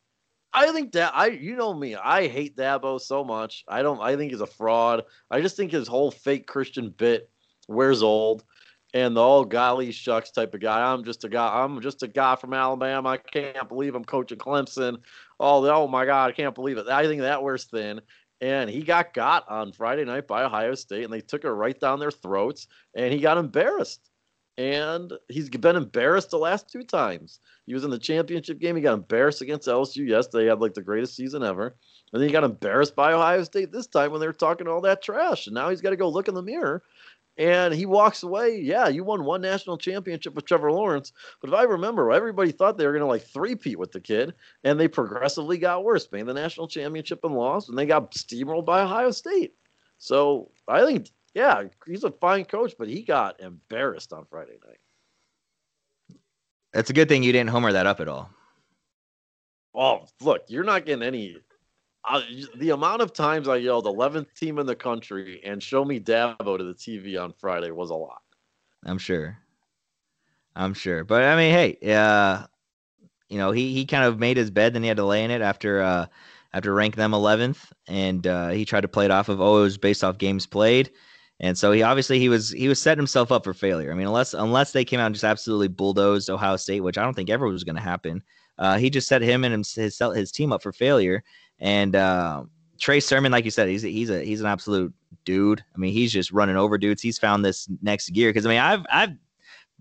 [0.54, 3.64] I think that I, you know me, I hate Dabo so much.
[3.68, 4.00] I don't.
[4.00, 5.04] I think he's a fraud.
[5.30, 7.30] I just think his whole fake Christian bit
[7.68, 8.44] wears old,
[8.92, 10.92] and the old golly shucks type of guy.
[10.92, 11.62] I'm just a guy.
[11.62, 13.08] I'm just a guy from Alabama.
[13.08, 14.98] I can't believe I'm coaching Clemson.
[15.40, 16.86] Oh, oh my God, I can't believe it.
[16.86, 18.00] I think that wears thin.
[18.42, 21.78] And he got got on Friday night by Ohio State, and they took it right
[21.78, 24.10] down their throats, and he got embarrassed
[24.58, 27.40] and he's been embarrassed the last two times.
[27.66, 28.76] He was in the championship game.
[28.76, 30.06] He got embarrassed against LSU.
[30.06, 31.76] Yes, they had like the greatest season ever.
[32.12, 34.82] And then he got embarrassed by Ohio State this time when they were talking all
[34.82, 35.46] that trash.
[35.46, 36.82] And now he's got to go look in the mirror
[37.38, 38.60] and he walks away.
[38.60, 42.76] Yeah, you won one national championship with Trevor Lawrence, but if I remember, everybody thought
[42.76, 44.34] they were going to like three-peat with the kid,
[44.64, 48.66] and they progressively got worse, being the national championship and lost, and they got steamrolled
[48.66, 49.54] by Ohio State.
[49.98, 56.18] So I think, yeah, he's a fine coach, but he got embarrassed on Friday night.
[56.72, 58.30] That's a good thing you didn't homer that up at all.
[59.74, 61.36] Oh, look, you're not getting any
[62.56, 66.58] the amount of times I yelled 11th team in the country and show me Dabo
[66.58, 68.22] to the TV on Friday was a lot.
[68.84, 69.38] I'm sure.
[70.56, 71.04] I'm sure.
[71.04, 72.44] But I mean, hey, uh,
[73.28, 75.30] you know, he, he kind of made his bed, then he had to lay in
[75.30, 76.06] it after uh,
[76.52, 79.62] after ranking them 11th, and uh, he tried to play it off of oh, it
[79.62, 80.90] was based off games played,
[81.42, 83.90] and so he obviously he was he was setting himself up for failure.
[83.90, 87.02] I mean, unless unless they came out and just absolutely bulldozed Ohio State, which I
[87.02, 88.22] don't think ever was going to happen,
[88.58, 91.24] uh, he just set him and his, his team up for failure.
[91.58, 92.44] And uh,
[92.78, 95.64] Trey Sermon, like you said, he's he's a he's an absolute dude.
[95.74, 97.02] I mean, he's just running over dudes.
[97.02, 99.10] He's found this next gear because I mean, I've I've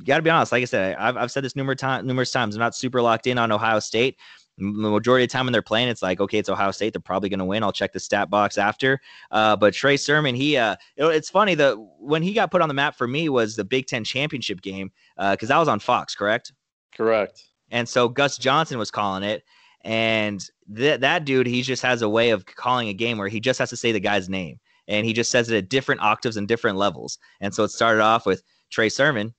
[0.03, 0.51] got to be honest.
[0.51, 2.07] Like I said, I've I've said this numerous times.
[2.07, 2.55] Numerous times.
[2.55, 4.17] I'm not super locked in on Ohio State.
[4.61, 6.93] The majority of the time when they're playing, it's like, okay, it's Ohio State.
[6.93, 7.63] They're probably going to win.
[7.63, 9.01] I'll check the stat box after.
[9.31, 12.73] Uh, but Trey Sermon, he, uh, it's funny that when he got put on the
[12.73, 16.13] map for me was the Big Ten championship game because uh, that was on Fox,
[16.15, 16.53] correct?
[16.95, 17.43] Correct.
[17.71, 19.43] And so Gus Johnson was calling it,
[19.83, 23.39] and that that dude, he just has a way of calling a game where he
[23.39, 26.37] just has to say the guy's name, and he just says it at different octaves
[26.37, 27.17] and different levels.
[27.39, 29.33] And so it started off with Trey Sermon,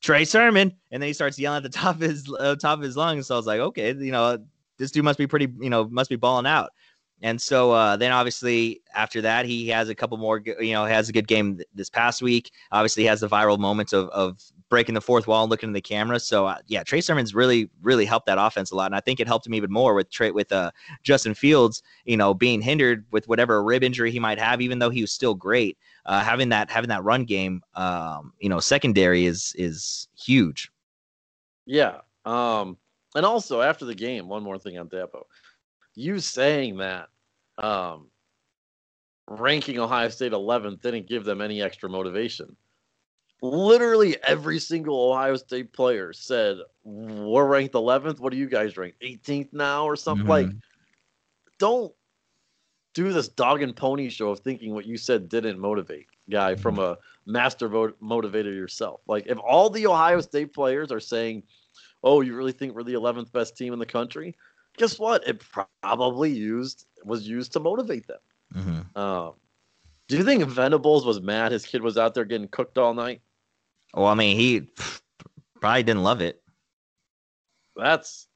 [0.00, 2.84] Trey Sermon, and then he starts yelling at the top of his uh, top of
[2.84, 3.26] his lungs.
[3.26, 4.38] So I was like, okay, you know,
[4.78, 6.70] this dude must be pretty, you know, must be balling out.
[7.22, 11.08] And so uh, then obviously after that, he has a couple more, you know, has
[11.08, 12.50] a good game this past week.
[12.70, 15.80] Obviously, has the viral moments of, of breaking the fourth wall and looking in the
[15.80, 16.20] camera.
[16.20, 18.86] So uh, yeah, Trey Sermon's really, really helped that offense a lot.
[18.86, 20.70] And I think it helped him even more with Trey, with uh,
[21.02, 24.90] Justin Fields, you know, being hindered with whatever rib injury he might have, even though
[24.90, 25.78] he was still great.
[26.04, 30.70] Uh, having that, having that run game, um, you know, secondary is, is huge.
[31.64, 32.00] Yeah.
[32.26, 32.76] Um,
[33.14, 35.22] and also after the game, one more thing on Dabo
[35.94, 37.08] you saying that
[37.58, 38.08] um,
[39.28, 42.56] ranking Ohio State 11th didn't give them any extra motivation.
[43.42, 48.18] Literally every single Ohio State player said, We're ranked 11th.
[48.18, 48.94] What do you guys rank?
[49.02, 50.24] 18th now or something?
[50.24, 50.30] Mm-hmm.
[50.30, 50.50] Like,
[51.58, 51.92] don't
[52.94, 56.62] do this dog and pony show of thinking what you said didn't motivate guy mm-hmm.
[56.62, 56.96] from a
[57.26, 59.00] master motivator yourself.
[59.06, 61.42] Like, if all the Ohio State players are saying,
[62.02, 64.36] Oh, you really think we're the 11th best team in the country?
[64.76, 65.26] guess what?
[65.26, 65.42] It
[65.82, 68.18] probably used was used to motivate them.
[68.54, 68.98] Mm-hmm.
[68.98, 69.32] Um,
[70.08, 73.20] do you think Venables was mad his kid was out there getting cooked all night?
[73.94, 74.68] Well, I mean, he
[75.60, 76.42] probably didn't love it.
[77.76, 78.28] That's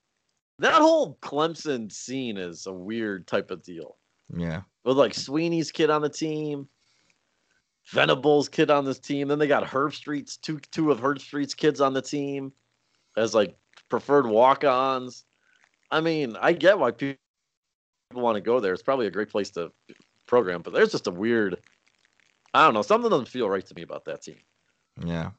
[0.58, 3.96] that whole Clemson scene is a weird type of deal.
[4.34, 4.62] Yeah.
[4.84, 6.68] With like Swinney's kid on the team,
[7.90, 9.28] Venables kid on this team.
[9.28, 12.52] Then they got Herbstreit's two two of Herbstreit's kids on the team
[13.18, 13.56] as like
[13.88, 15.24] preferred walk-ons.
[15.90, 17.18] I mean, I get why people
[18.14, 18.72] want to go there.
[18.72, 19.72] It's probably a great place to
[20.26, 21.60] program, but there's just a weird.
[22.54, 22.82] I don't know.
[22.82, 24.38] Something doesn't feel right to me about that team.
[25.04, 25.30] Yeah.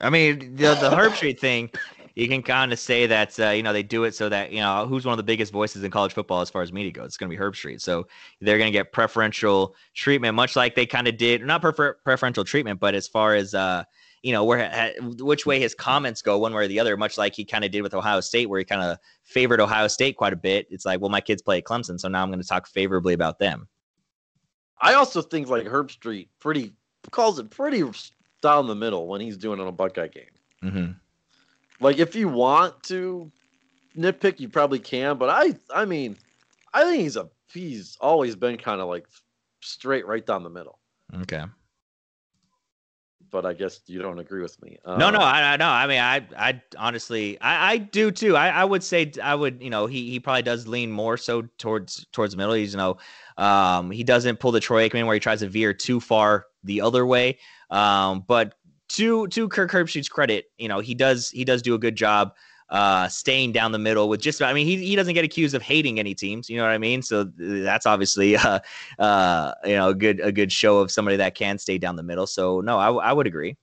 [0.00, 1.70] I mean, the the Herb Street thing,
[2.14, 4.60] you can kind of say that uh, you know they do it so that you
[4.60, 7.06] know who's one of the biggest voices in college football as far as media goes.
[7.06, 8.06] It's going to be Herbstreit, so
[8.40, 12.44] they're going to get preferential treatment, much like they kind of did not prefer- preferential
[12.44, 13.84] treatment, but as far as uh,
[14.24, 17.34] you know where which way his comments go one way or the other much like
[17.34, 20.32] he kind of did with ohio state where he kind of favored ohio state quite
[20.32, 20.66] a bit.
[20.70, 23.12] It's like well my kids play at clemson so now i'm going to talk favorably
[23.12, 23.68] about them.
[24.80, 26.72] I also think like herbstreit pretty
[27.10, 27.84] calls it pretty
[28.40, 30.24] down the middle when he's doing it on a buckeye game.
[30.62, 30.92] Mm-hmm.
[31.80, 33.30] like if you want to
[33.94, 36.16] nitpick you probably can but i i mean
[36.72, 39.06] i think he's a he's always been kind of like
[39.60, 40.78] straight right down the middle.
[41.20, 41.44] Okay
[43.30, 44.78] but I guess you don't agree with me.
[44.84, 45.68] Uh, no, no, I, I know.
[45.68, 48.36] I mean, I, I honestly, I, I do too.
[48.36, 51.42] I, I would say, I would, you know, he, he probably does lean more so
[51.58, 52.54] towards, towards the middle.
[52.54, 52.96] He's, you know,
[53.36, 56.80] um, he doesn't pull the Troy Aikman where he tries to veer too far the
[56.80, 57.38] other way.
[57.70, 58.54] Um, but
[58.90, 62.34] to, to Kirk Herbstreit's credit, you know, he does, he does do a good job
[62.70, 65.62] uh, staying down the middle with just, I mean, he, he doesn't get accused of
[65.62, 66.48] hating any teams.
[66.48, 67.02] You know what I mean?
[67.02, 68.60] So that's obviously, uh,
[68.98, 72.02] uh, you know, a good, a good show of somebody that can stay down the
[72.02, 72.26] middle.
[72.26, 73.56] So no, I, I would agree.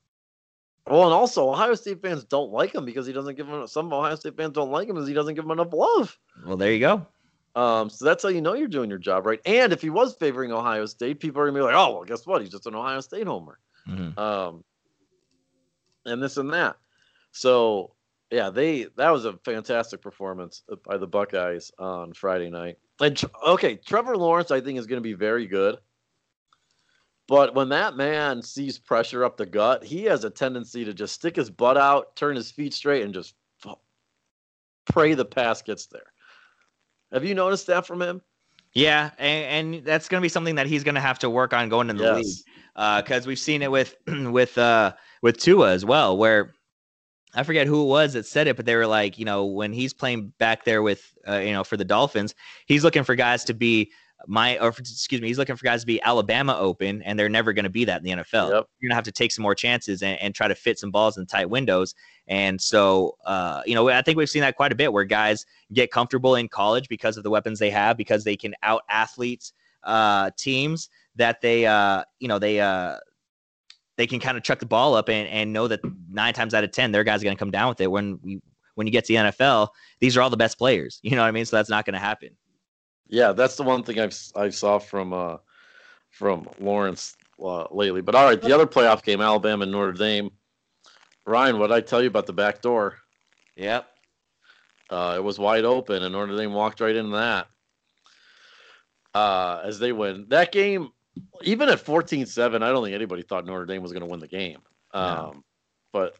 [0.88, 3.68] Well, and also Ohio State fans don't like him because he doesn't give them.
[3.68, 6.18] Some Ohio State fans don't like him because he doesn't give them enough love.
[6.46, 7.06] Well, there you go.
[7.56, 9.40] Um, so that's how you know you're doing your job right.
[9.46, 12.26] And if he was favoring Ohio State, people are gonna be like, "Oh, well, guess
[12.26, 12.42] what?
[12.42, 14.18] He's just an Ohio State homer." Mm-hmm.
[14.18, 14.64] Um,
[16.06, 16.78] and this and that.
[17.32, 17.94] So
[18.32, 22.78] yeah, they that was a fantastic performance by the Buckeyes on Friday night.
[23.00, 25.78] And okay, Trevor Lawrence, I think is going to be very good.
[27.28, 31.14] But when that man sees pressure up the gut, he has a tendency to just
[31.14, 33.36] stick his butt out, turn his feet straight, and just
[34.86, 36.12] pray the pass gets there.
[37.12, 38.22] Have you noticed that from him?
[38.74, 41.54] Yeah, and, and that's going to be something that he's going to have to work
[41.54, 42.16] on going in the yes.
[42.16, 46.54] league because uh, we've seen it with with uh, with Tua as well, where
[47.34, 49.72] I forget who it was that said it, but they were like, you know, when
[49.72, 53.44] he's playing back there with, uh, you know, for the Dolphins, he's looking for guys
[53.46, 53.92] to be
[54.28, 57.54] my, or excuse me, he's looking for guys to be Alabama open, and they're never
[57.54, 58.50] going to be that in the NFL.
[58.50, 58.68] Yep.
[58.80, 60.92] You're going to have to take some more chances and, and, try to fit some
[60.92, 61.96] balls in tight windows.
[62.28, 65.46] And so, uh, you know, I think we've seen that quite a bit where guys
[65.74, 69.54] get comfortable in college because of the weapons they have, because they can out athletes
[69.84, 72.98] uh, teams that they, uh, you know, they, uh,
[74.02, 75.80] they can kind of chuck the ball up and, and know that
[76.10, 77.92] nine times out of ten their guys are going to come down with it.
[77.92, 78.42] When we
[78.74, 79.68] when you get to the NFL,
[80.00, 81.00] these are all the best players.
[81.04, 81.46] You know what I mean?
[81.46, 82.30] So that's not going to happen.
[83.08, 85.38] Yeah, that's the one thing I've I saw from uh,
[86.10, 88.02] from Lawrence uh, lately.
[88.02, 90.32] But all right, the other playoff game, Alabama and Notre Dame.
[91.28, 92.98] Ryan, what did I tell you about the back door?
[93.56, 93.86] Yep.
[94.90, 97.48] Uh, it was wide open, and Notre Dame walked right into that.
[99.14, 100.90] Uh, as they win that game,
[101.44, 104.28] even at 14-7, I don't think anybody thought Notre Dame was going to win the
[104.28, 104.60] game.
[104.94, 105.44] Um, no.
[105.92, 106.16] But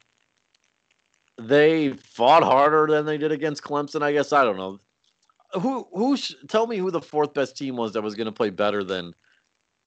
[1.38, 4.02] they fought harder than they did against Clemson.
[4.02, 4.80] I guess I don't know.
[5.54, 8.32] Who who sh- tell me who the fourth best team was that was going to
[8.32, 9.14] play better than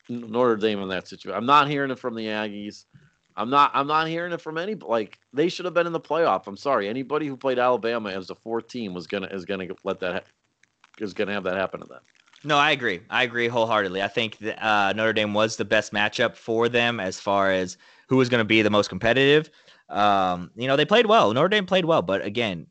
[0.09, 1.37] Notre Dame in that situation.
[1.37, 2.85] I'm not hearing it from the Aggies.
[3.37, 6.01] I'm not I'm not hearing it from any like they should have been in the
[6.01, 6.47] playoff.
[6.47, 6.89] I'm sorry.
[6.89, 10.31] Anybody who played Alabama as a fourth team was gonna is gonna let that ha-
[11.01, 12.01] is gonna have that happen to them.
[12.45, 13.01] No, I agree.
[13.09, 14.03] I agree wholeheartedly.
[14.03, 17.79] I think that, uh, Notre Dame was the best matchup for them as far as
[18.09, 19.51] who was going to be the most competitive.
[19.89, 21.33] Um, you know, they played well.
[21.33, 22.67] Notre Dame played well, but again,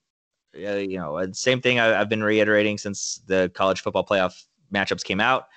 [0.55, 5.03] uh, you know, same thing I, have been reiterating since the college football playoff matchups
[5.03, 5.47] came out.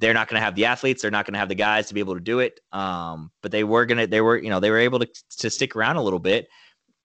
[0.00, 1.02] They're not going to have the athletes.
[1.02, 2.58] They're not going to have the guys to be able to do it.
[2.72, 4.06] Um, but they were going to.
[4.08, 6.48] They were, you know, they were able to to stick around a little bit.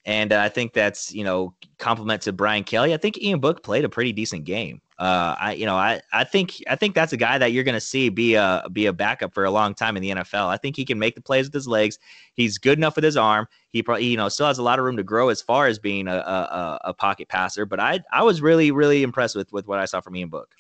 [0.06, 2.94] And uh, I think that's you know compliment to Brian Kelly.
[2.94, 4.82] I think Ian Book played a pretty decent game.
[4.98, 7.76] Uh, I you know I I think I think that's a guy that you're going
[7.76, 10.48] to see be a be a backup for a long time in the NFL.
[10.48, 12.00] I think he can make the plays with his legs.
[12.34, 13.48] He's good enough with his arm.
[13.72, 15.80] He probably you know still has a lot of room to grow as far as
[15.80, 17.66] being a a, a pocket passer.
[17.66, 20.56] But I I was really really impressed with with what I saw from Ian Book.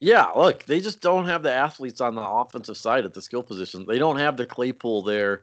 [0.00, 3.42] Yeah, look, they just don't have the athletes on the offensive side at the skill
[3.42, 3.84] position.
[3.86, 5.42] They don't have the Claypool there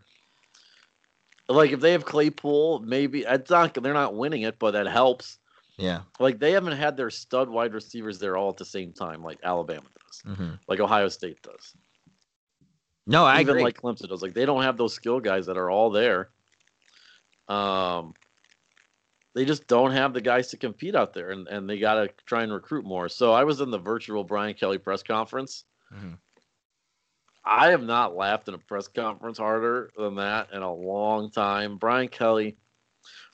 [1.47, 5.37] like if they have Claypool, maybe it's not they're not winning it, but that helps.
[5.77, 6.01] Yeah.
[6.19, 9.39] Like they haven't had their stud wide receivers there all at the same time, like
[9.43, 10.55] Alabama does, mm-hmm.
[10.67, 11.73] like Ohio State does.
[13.07, 13.63] No, I even agree.
[13.63, 14.21] like Clemson does.
[14.21, 16.29] Like they don't have those skill guys that are all there.
[17.47, 18.15] Um,
[19.35, 22.09] they just don't have the guys to compete out there, and and they got to
[22.25, 23.09] try and recruit more.
[23.09, 25.65] So I was in the virtual Brian Kelly press conference.
[25.93, 26.13] Mm-hmm.
[27.45, 31.77] I have not laughed in a press conference harder than that in a long time.
[31.77, 32.57] Brian Kelly,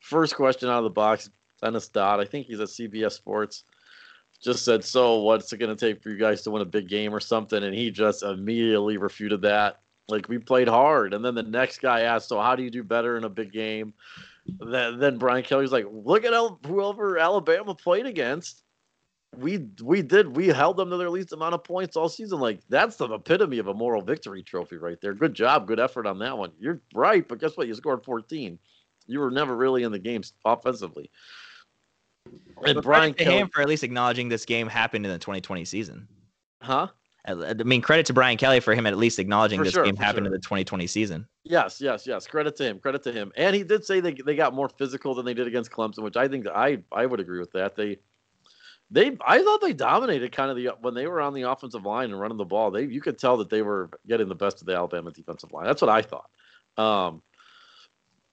[0.02, 1.30] first question out of the box,
[1.62, 3.64] Dennis Dodd, I think he's at CBS Sports,
[4.42, 6.90] just said, So, what's it going to take for you guys to win a big
[6.90, 7.64] game or something?
[7.64, 9.80] And he just immediately refuted that.
[10.10, 11.14] Like, we played hard.
[11.14, 13.54] And then the next guy asked, So, how do you do better in a big
[13.54, 13.94] game?
[14.60, 16.34] Then, Brian Kelly's like, Look at
[16.66, 18.64] whoever Alabama played against
[19.38, 22.40] we we did we held them to their least amount of points all season.
[22.40, 25.14] Like that's the epitome of a moral victory trophy right there.
[25.14, 26.52] Good job, good effort on that one.
[26.60, 27.68] You're right, but guess what?
[27.68, 28.60] You scored 14.
[29.08, 31.10] You were never really in the game offensively.
[32.66, 35.66] And but Brian to him for at least acknowledging this game happened in the 2020
[35.66, 36.08] season.
[36.62, 36.88] Huh?
[37.26, 39.96] I mean, credit to Brian Kelly for him at least acknowledging for this sure, game
[39.96, 40.28] happened sure.
[40.28, 41.28] in the 2020 season.
[41.44, 42.26] Yes, yes, yes.
[42.26, 42.80] Credit to him.
[42.80, 43.32] Credit to him.
[43.38, 46.18] And he did say they, they got more physical than they did against Clemson, which
[46.18, 47.76] I think I I would agree with that.
[47.76, 47.98] They
[48.92, 52.12] they I thought they dominated kind of the when they were on the offensive line
[52.12, 52.72] and running the ball.
[52.72, 55.66] They you could tell that they were getting the best of the Alabama defensive line.
[55.66, 56.30] That's what I thought.
[56.78, 57.22] Um,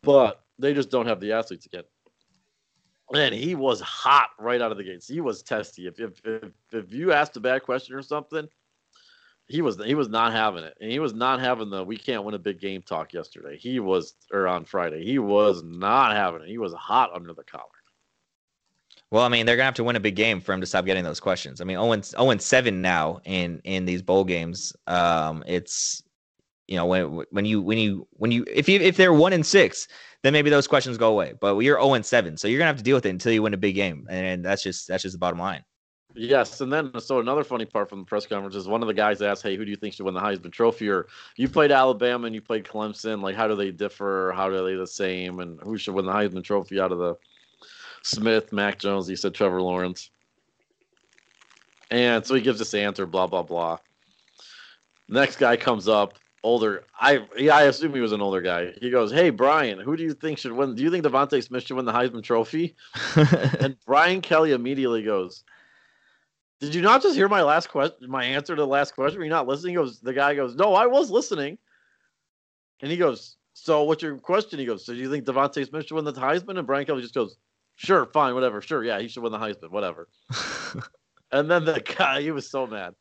[0.02, 1.84] but they just don't have the athletes again.
[3.14, 5.08] And he was hot right out of the gates.
[5.08, 5.86] He was testy.
[5.86, 8.48] If if if, if you asked a bad question or something,
[9.46, 12.24] he was he was not having it, and he was not having the we can't
[12.24, 13.56] win a big game talk yesterday.
[13.56, 15.04] He was or on Friday.
[15.04, 16.48] He was not having it.
[16.48, 17.77] He was hot under the collar.
[19.10, 20.84] Well, I mean, they're gonna have to win a big game for him to stop
[20.84, 21.60] getting those questions.
[21.60, 24.74] I mean, Owen Owen seven now in in these bowl games.
[24.86, 26.02] Um, it's
[26.66, 29.46] you know when when you when you when you if you if they're one and
[29.46, 29.88] six,
[30.22, 31.32] then maybe those questions go away.
[31.40, 33.42] But you're zero and seven, so you're gonna have to deal with it until you
[33.42, 35.64] win a big game, and that's just that's just the bottom line.
[36.14, 38.94] Yes, and then so another funny part from the press conference is one of the
[38.94, 41.06] guys asked, "Hey, who do you think should win the Heisman Trophy?" Or
[41.36, 43.22] you played Alabama and you played Clemson.
[43.22, 44.32] Like, how do they differ?
[44.34, 45.40] How are they the same?
[45.40, 47.14] And who should win the Heisman Trophy out of the
[48.08, 49.06] Smith, Mac Jones.
[49.06, 50.10] He said Trevor Lawrence.
[51.90, 53.78] And so he gives this answer, blah, blah, blah.
[55.08, 56.84] Next guy comes up, older.
[56.98, 58.72] I yeah, I assume he was an older guy.
[58.80, 60.74] He goes, "Hey Brian, who do you think should win?
[60.74, 62.76] Do you think DeVonta Smith should win the Heisman Trophy?"
[63.60, 65.44] and Brian Kelly immediately goes,
[66.60, 68.10] "Did you not just hear my last question?
[68.10, 69.22] My answer to the last question?
[69.22, 71.56] Are you not listening?" He goes, the guy goes, "No, I was listening."
[72.80, 75.86] And he goes, "So what's your question?" He goes, "So do you think DeVonta Smith
[75.86, 77.38] should win the Heisman?" And Brian Kelly just goes,
[77.78, 78.60] "Sure, fine, whatever.
[78.60, 80.08] Sure, yeah, he should win the Heisman, whatever."
[81.30, 82.94] And then the guy, he was so mad.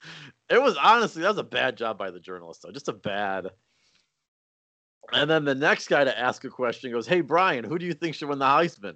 [0.49, 2.71] It was honestly, that was a bad job by the journalist, though.
[2.71, 3.49] Just a bad.
[5.13, 7.93] And then the next guy to ask a question goes, Hey, Brian, who do you
[7.93, 8.95] think should win the Heisman?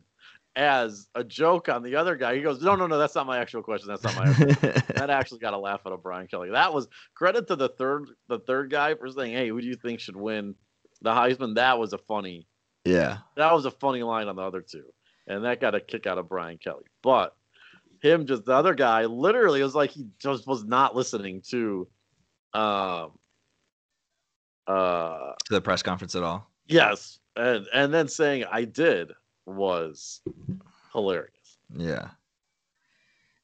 [0.54, 3.38] As a joke on the other guy, he goes, No, no, no, that's not my
[3.38, 3.88] actual question.
[3.88, 4.26] That's not my
[4.96, 6.50] That actually got a laugh out of Brian Kelly.
[6.52, 9.76] That was credit to the third the third guy for saying, Hey, who do you
[9.76, 10.56] think should win
[11.02, 11.56] the Heisman?
[11.56, 12.48] That was a funny
[12.84, 13.18] yeah.
[13.36, 14.86] That was a funny line on the other two.
[15.32, 16.84] And that got a kick out of Brian Kelly.
[17.02, 17.34] But
[18.02, 21.88] him just the other guy literally was like he just was not listening to
[22.54, 23.12] um
[24.68, 26.52] uh to the press conference at all.
[26.68, 27.20] Yes.
[27.38, 29.14] And and then saying I did
[29.46, 30.20] was
[30.92, 31.58] hilarious.
[31.78, 32.10] Yeah.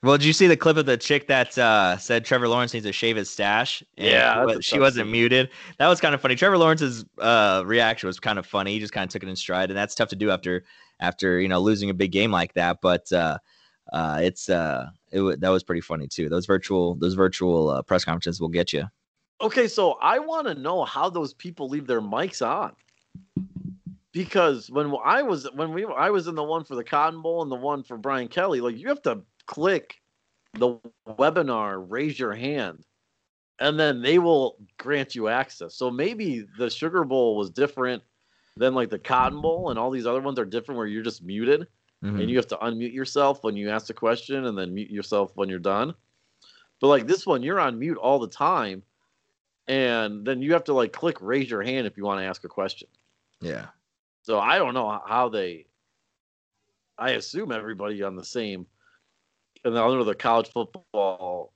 [0.03, 2.85] Well, did you see the clip of the chick that uh, said Trevor Lawrence needs
[2.85, 3.83] to shave his stash?
[3.97, 5.49] Yeah, she, she wasn't muted.
[5.79, 6.35] That was kind of funny.
[6.35, 8.73] Trevor Lawrence's uh, reaction was kind of funny.
[8.73, 10.63] He just kind of took it in stride, and that's tough to do after
[10.99, 12.77] after you know losing a big game like that.
[12.79, 13.39] But uh,
[13.91, 16.29] uh, it's uh, it that was pretty funny too.
[16.29, 18.85] Those virtual those virtual uh, press conferences will get you.
[19.41, 22.73] Okay, so I want to know how those people leave their mics on.
[24.11, 27.41] Because when I was when we I was in the one for the Cotton Bowl
[27.41, 29.95] and the one for Brian Kelly, like you have to click
[30.53, 30.77] the
[31.07, 32.83] webinar, raise your hand,
[33.59, 35.75] and then they will grant you access.
[35.75, 38.03] So maybe the Sugar Bowl was different
[38.55, 41.23] than like the Cotton Bowl, and all these other ones are different where you're just
[41.23, 41.67] muted
[42.03, 42.19] mm-hmm.
[42.19, 45.31] and you have to unmute yourself when you ask a question and then mute yourself
[45.35, 45.93] when you're done.
[46.79, 48.83] But like this one, you're on mute all the time,
[49.67, 52.43] and then you have to like click raise your hand if you want to ask
[52.43, 52.87] a question.
[53.41, 53.67] Yeah.
[54.21, 55.65] So I don't know how they.
[56.99, 58.65] I assume everybody on the same,
[59.63, 61.53] and under the college football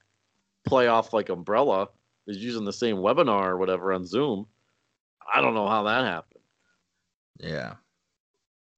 [0.67, 1.89] playoff like umbrella
[2.27, 4.45] is using the same webinar or whatever on Zoom.
[5.33, 6.43] I don't know how that happened.
[7.39, 7.75] Yeah.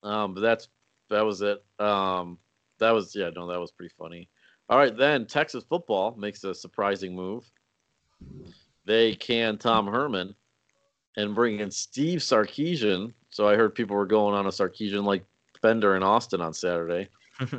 [0.04, 0.70] Um, but that's
[1.10, 1.64] that was it.
[1.80, 2.38] Um,
[2.80, 4.30] that was yeah, no, that was pretty funny.
[4.70, 7.50] All right, then Texas football makes a surprising move.
[8.86, 10.36] They can Tom Herman
[11.18, 13.14] and bring in Steve Sarkisian.
[13.30, 15.24] So I heard people were going on a Sarkisian like
[15.62, 17.10] Bender in Austin on Saturday.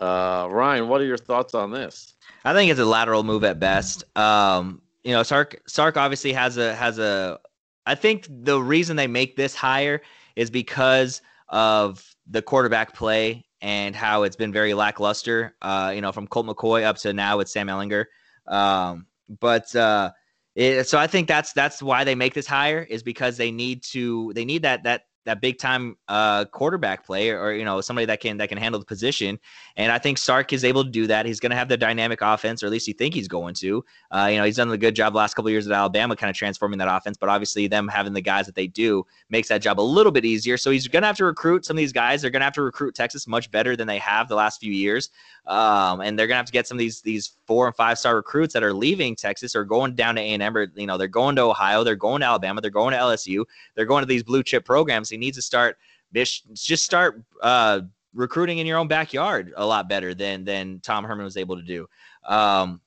[0.00, 2.14] uh, Ryan, what are your thoughts on this?
[2.44, 4.04] I think it's a lateral move at best.
[4.16, 7.38] Um, you know, Sark Sark obviously has a has a.
[7.86, 10.00] I think the reason they make this higher
[10.36, 15.54] is because of the quarterback play and how it's been very lackluster.
[15.60, 18.06] Uh, you know, from Colt McCoy up to now with Sam Ehlinger.
[18.46, 19.06] Um,
[19.40, 20.12] but uh,
[20.54, 23.82] it, so I think that's that's why they make this higher is because they need
[23.84, 28.06] to they need that that that big time uh, quarterback play or, you know somebody
[28.06, 29.38] that can that can handle the position.
[29.76, 31.26] And I think Sark is able to do that.
[31.26, 33.84] He's going to have the dynamic offense, or at least you think he's going to.
[34.10, 36.36] Uh, you know, he's done a good job last couple years at Alabama, kind of
[36.36, 37.16] transforming that offense.
[37.16, 40.24] But obviously, them having the guys that they do makes that job a little bit
[40.24, 40.56] easier.
[40.56, 42.22] So he's going to have to recruit some of these guys.
[42.22, 44.72] They're going to have to recruit Texas much better than they have the last few
[44.72, 45.10] years.
[45.46, 47.98] Um, and they're going to have to get some of these these four and five
[47.98, 50.86] star recruits that are leaving Texas or going down to A and M or you
[50.86, 53.44] know they're going to Ohio, they're going to Alabama, they're going to LSU,
[53.74, 55.09] they're going to these blue chip programs.
[55.10, 55.76] He needs to start
[56.12, 57.80] just start uh,
[58.14, 61.62] recruiting in your own backyard a lot better than than Tom Herman was able to
[61.62, 61.86] do.
[62.26, 62.80] Um,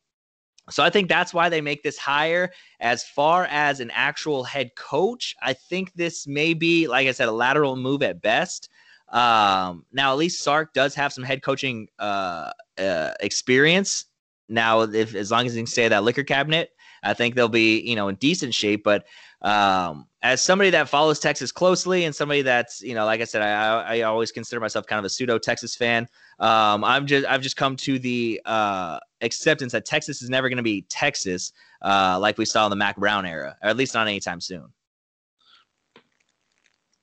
[0.69, 2.51] so I think that's why they make this higher.
[2.79, 7.27] As far as an actual head coach, I think this may be, like I said,
[7.27, 8.69] a lateral move at best.
[9.09, 14.05] Um, now, at least Sark does have some head coaching uh, uh, experience.
[14.47, 16.71] Now, if as long as he can stay that liquor cabinet,
[17.03, 18.83] I think they'll be, you know, in decent shape.
[18.83, 19.05] But
[19.41, 23.41] um, as somebody that follows Texas closely and somebody that's, you know, like I said,
[23.41, 26.07] I, I always consider myself kind of a pseudo Texas fan.
[26.39, 30.57] Um, I'm just, I've just come to the uh, acceptance that Texas is never going
[30.57, 31.51] to be Texas
[31.81, 34.65] uh, like we saw in the Mack Brown era, or at least not anytime soon.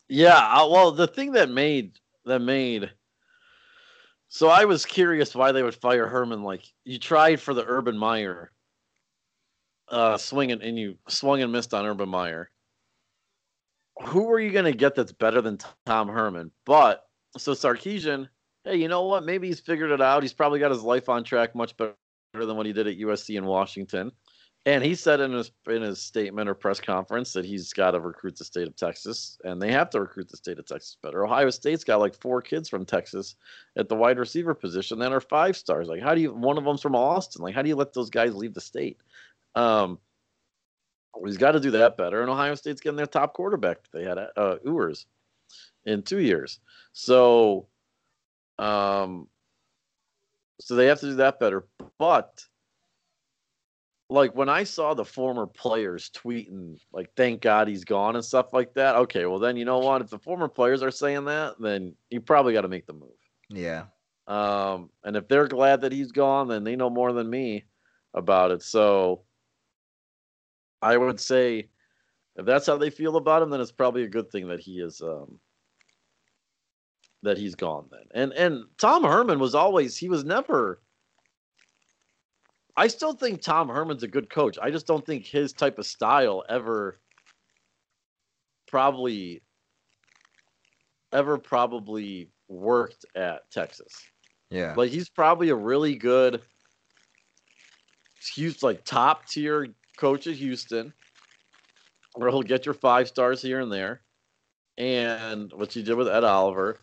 [0.08, 2.90] Yeah, uh, well, the thing that made that made
[4.32, 6.44] so I was curious why they would fire Herman.
[6.44, 8.52] Like you tried for the Urban Meyer
[9.88, 12.48] uh, swinging and you swung and missed on Urban Meyer.
[14.02, 16.50] Who are you going to get that's better than Tom Herman?
[16.64, 17.04] But
[17.36, 18.28] so Sarkisian,
[18.64, 19.24] hey, you know what?
[19.24, 20.22] Maybe he's figured it out.
[20.22, 21.94] He's probably got his life on track much better
[22.34, 24.12] than what he did at USC in Washington.
[24.66, 28.00] And he said in his in his statement or press conference that he's got to
[28.00, 31.24] recruit the state of Texas, and they have to recruit the state of Texas better.
[31.24, 33.36] Ohio State's got like four kids from Texas
[33.78, 35.88] at the wide receiver position that are five stars.
[35.88, 36.34] Like, how do you?
[36.34, 37.42] One of them's from Austin.
[37.42, 38.98] Like, how do you let those guys leave the state?
[39.54, 39.98] Um,
[41.24, 42.20] He's got to do that better.
[42.22, 43.78] And Ohio State's getting their top quarterback.
[43.92, 45.06] They had uh, Ewers
[45.84, 46.60] in two years.
[46.92, 47.66] So,
[48.58, 49.26] um,
[50.60, 51.66] so they have to do that better.
[51.98, 52.44] But
[54.10, 58.46] like when I saw the former players tweeting like "Thank God he's gone" and stuff
[58.52, 58.96] like that.
[58.96, 60.02] Okay, well then you know what?
[60.02, 63.10] If the former players are saying that, then you probably got to make the move.
[63.48, 63.84] Yeah.
[64.26, 67.64] Um, and if they're glad that he's gone, then they know more than me
[68.14, 68.62] about it.
[68.62, 69.22] So
[70.82, 71.68] I would say
[72.36, 74.80] if that's how they feel about him, then it's probably a good thing that he
[74.80, 75.38] is um,
[77.22, 78.04] that he's gone then.
[78.12, 80.80] And and Tom Herman was always he was never
[82.76, 84.58] I still think Tom Herman's a good coach.
[84.60, 86.98] I just don't think his type of style ever
[88.66, 89.42] probably
[91.12, 93.92] ever probably worked at Texas.
[94.50, 94.74] Yeah.
[94.76, 96.40] Like he's probably a really good
[98.34, 99.66] he's like top tier
[100.00, 100.92] coach at Houston,
[102.14, 104.00] where he'll get your five stars here and there,
[104.78, 106.78] and what you did with Ed Oliver,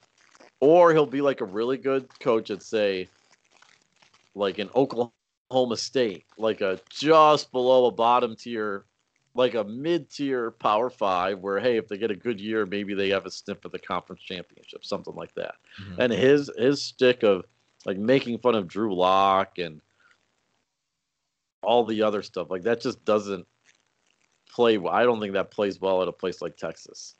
[0.61, 3.09] or he'll be like a really good coach at say,
[4.35, 8.85] like in Oklahoma State, like a just below a bottom tier,
[9.33, 12.93] like a mid tier Power Five, where hey, if they get a good year, maybe
[12.93, 15.55] they have a sniff of the conference championship, something like that.
[15.81, 16.01] Mm-hmm.
[16.01, 17.45] And his his stick of
[17.85, 19.81] like making fun of Drew Lock and
[21.63, 23.45] all the other stuff like that just doesn't
[24.49, 24.77] play.
[24.77, 27.15] I don't think that plays well at a place like Texas.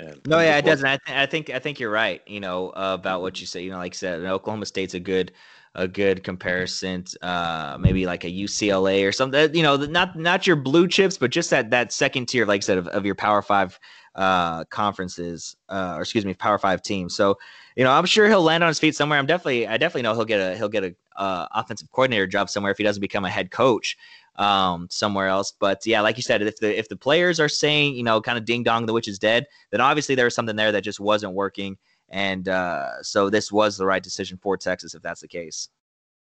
[0.00, 0.86] And no, yeah, it doesn't.
[0.86, 2.22] I, th- I think I think you're right.
[2.26, 3.62] You know uh, about what you say.
[3.62, 5.32] You know, like I said, Oklahoma State's a good
[5.74, 7.04] a good comparison.
[7.20, 9.54] Uh, maybe like a UCLA or something.
[9.54, 12.64] You know, not not your blue chips, but just that that second tier, like I
[12.64, 13.78] said, of, of your Power Five
[14.14, 17.14] uh, conferences, uh, or excuse me, Power Five teams.
[17.14, 17.38] So,
[17.76, 19.18] you know, I'm sure he'll land on his feet somewhere.
[19.18, 22.48] I'm definitely, I definitely know he'll get a he'll get a uh, offensive coordinator job
[22.48, 23.98] somewhere if he doesn't become a head coach
[24.40, 25.52] um, somewhere else.
[25.52, 28.38] But yeah, like you said, if the if the players are saying, you know, kind
[28.38, 30.98] of ding dong, the witch is dead, then obviously there was something there that just
[30.98, 31.76] wasn't working.
[32.08, 35.68] And uh, so this was the right decision for Texas if that's the case.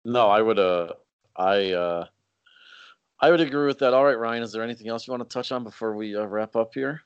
[0.06, 0.94] No, I would uh
[1.36, 2.06] I uh
[3.20, 3.94] I would agree with that.
[3.94, 6.26] All right, Ryan, is there anything else you want to touch on before we uh,
[6.26, 7.02] wrap up here?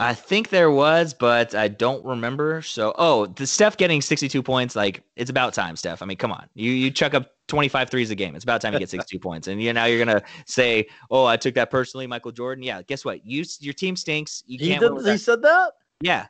[0.00, 2.62] I think there was, but I don't remember.
[2.62, 6.02] So, oh, the Steph getting 62 points, like it's about time, Steph.
[6.02, 6.48] I mean, come on.
[6.54, 8.36] You you chuck up 25 threes a game.
[8.36, 9.48] It's about time you get 62 points.
[9.48, 12.80] And you now you're going to say, "Oh, I took that personally, Michael Jordan." Yeah,
[12.82, 13.26] guess what?
[13.26, 14.44] You your team stinks.
[14.46, 15.72] You he did, he said that?
[16.00, 16.26] Yeah.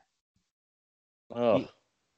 [1.34, 1.58] Oh.
[1.58, 1.68] He,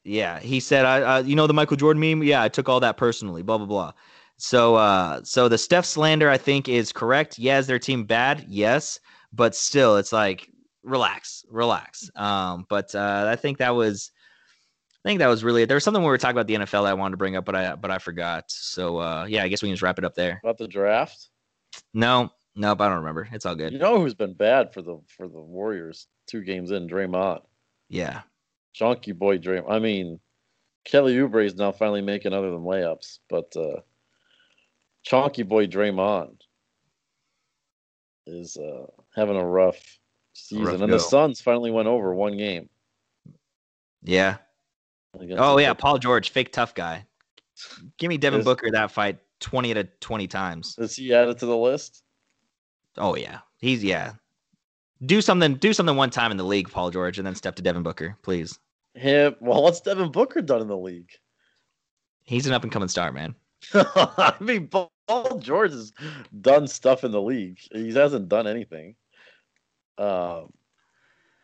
[0.03, 2.23] yeah, he said, "I, uh, you know, the Michael Jordan meme.
[2.23, 3.43] Yeah, I took all that personally.
[3.43, 3.91] Blah blah blah."
[4.37, 7.37] So, uh, so the Steph slander, I think, is correct.
[7.37, 8.45] Yeah, is their team bad?
[8.47, 8.99] Yes,
[9.33, 10.49] but still, it's like
[10.83, 12.09] relax, relax.
[12.15, 14.11] Um, but uh, I think that was,
[15.03, 15.65] I think that was really.
[15.65, 17.55] There was something we were talking about the NFL I wanted to bring up, but
[17.55, 18.45] I but I forgot.
[18.49, 20.39] So uh, yeah, I guess we can just wrap it up there.
[20.43, 21.29] About the draft?
[21.93, 23.27] No, nope, I don't remember.
[23.31, 23.73] It's all good.
[23.73, 26.07] You know who's been bad for the for the Warriors?
[26.27, 27.41] Two games in, Draymond.
[27.89, 28.21] Yeah,
[28.73, 29.71] chunky boy Draymond.
[29.71, 30.19] I mean,
[30.85, 33.81] Kelly Oubre is now finally making other than layups, but uh,
[35.03, 36.41] chunky boy Draymond
[38.27, 39.99] is uh, having a rough
[40.33, 42.69] season, and the Suns finally went over one game.
[44.03, 44.37] Yeah.
[45.37, 47.05] Oh yeah, Paul George, fake tough guy.
[47.97, 50.75] Give me Devin is, Booker that fight twenty to twenty times.
[50.77, 52.03] Is he added to the list?
[52.97, 54.13] Oh yeah, he's yeah
[55.05, 57.61] do something do something one time in the league, Paul George, and then step to
[57.61, 58.59] Devin Booker, please.
[58.93, 59.35] Him.
[59.39, 61.11] Well, what's Devin Booker done in the league?
[62.23, 63.35] He's an up and coming star, man.
[63.73, 64.91] I mean, Paul
[65.39, 65.91] George has
[66.41, 67.59] done stuff in the league.
[67.71, 68.95] He hasn't done anything.
[69.97, 70.51] Um.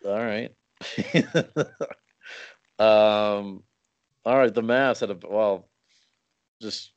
[0.06, 0.52] All right.
[2.80, 3.64] um.
[4.26, 4.54] All right.
[4.54, 5.68] The Mavs had a well,
[6.62, 6.92] just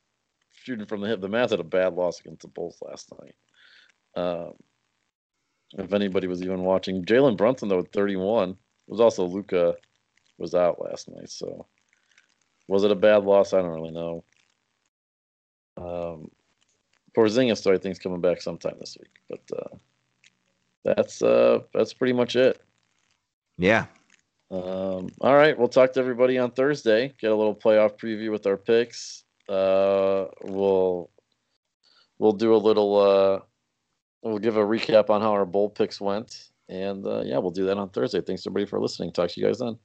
[0.53, 1.21] shooting from the hip.
[1.21, 3.35] The Mavs had a bad loss against the Bulls last night.
[4.15, 4.53] Um
[5.77, 7.05] if anybody was even watching.
[7.05, 8.57] Jalen Brunson though, at 31
[8.87, 9.75] was also Luka
[10.37, 11.29] was out last night.
[11.29, 11.65] So
[12.67, 13.53] was it a bad loss?
[13.53, 14.23] I don't really know.
[15.77, 16.29] Um,
[17.15, 19.77] Porzingis though I think is coming back sometime this week, but uh,
[20.83, 22.61] that's uh that's pretty much it.
[23.57, 23.85] Yeah.
[24.49, 27.13] Um, all right, we'll talk to everybody on Thursday.
[27.19, 29.23] Get a little playoff preview with our picks.
[29.47, 31.09] Uh, we'll
[32.19, 33.39] we'll do a little uh,
[34.23, 36.49] We'll give a recap on how our bowl picks went.
[36.69, 38.21] And uh, yeah, we'll do that on Thursday.
[38.21, 39.11] Thanks everybody for listening.
[39.11, 39.77] Talk to you guys then.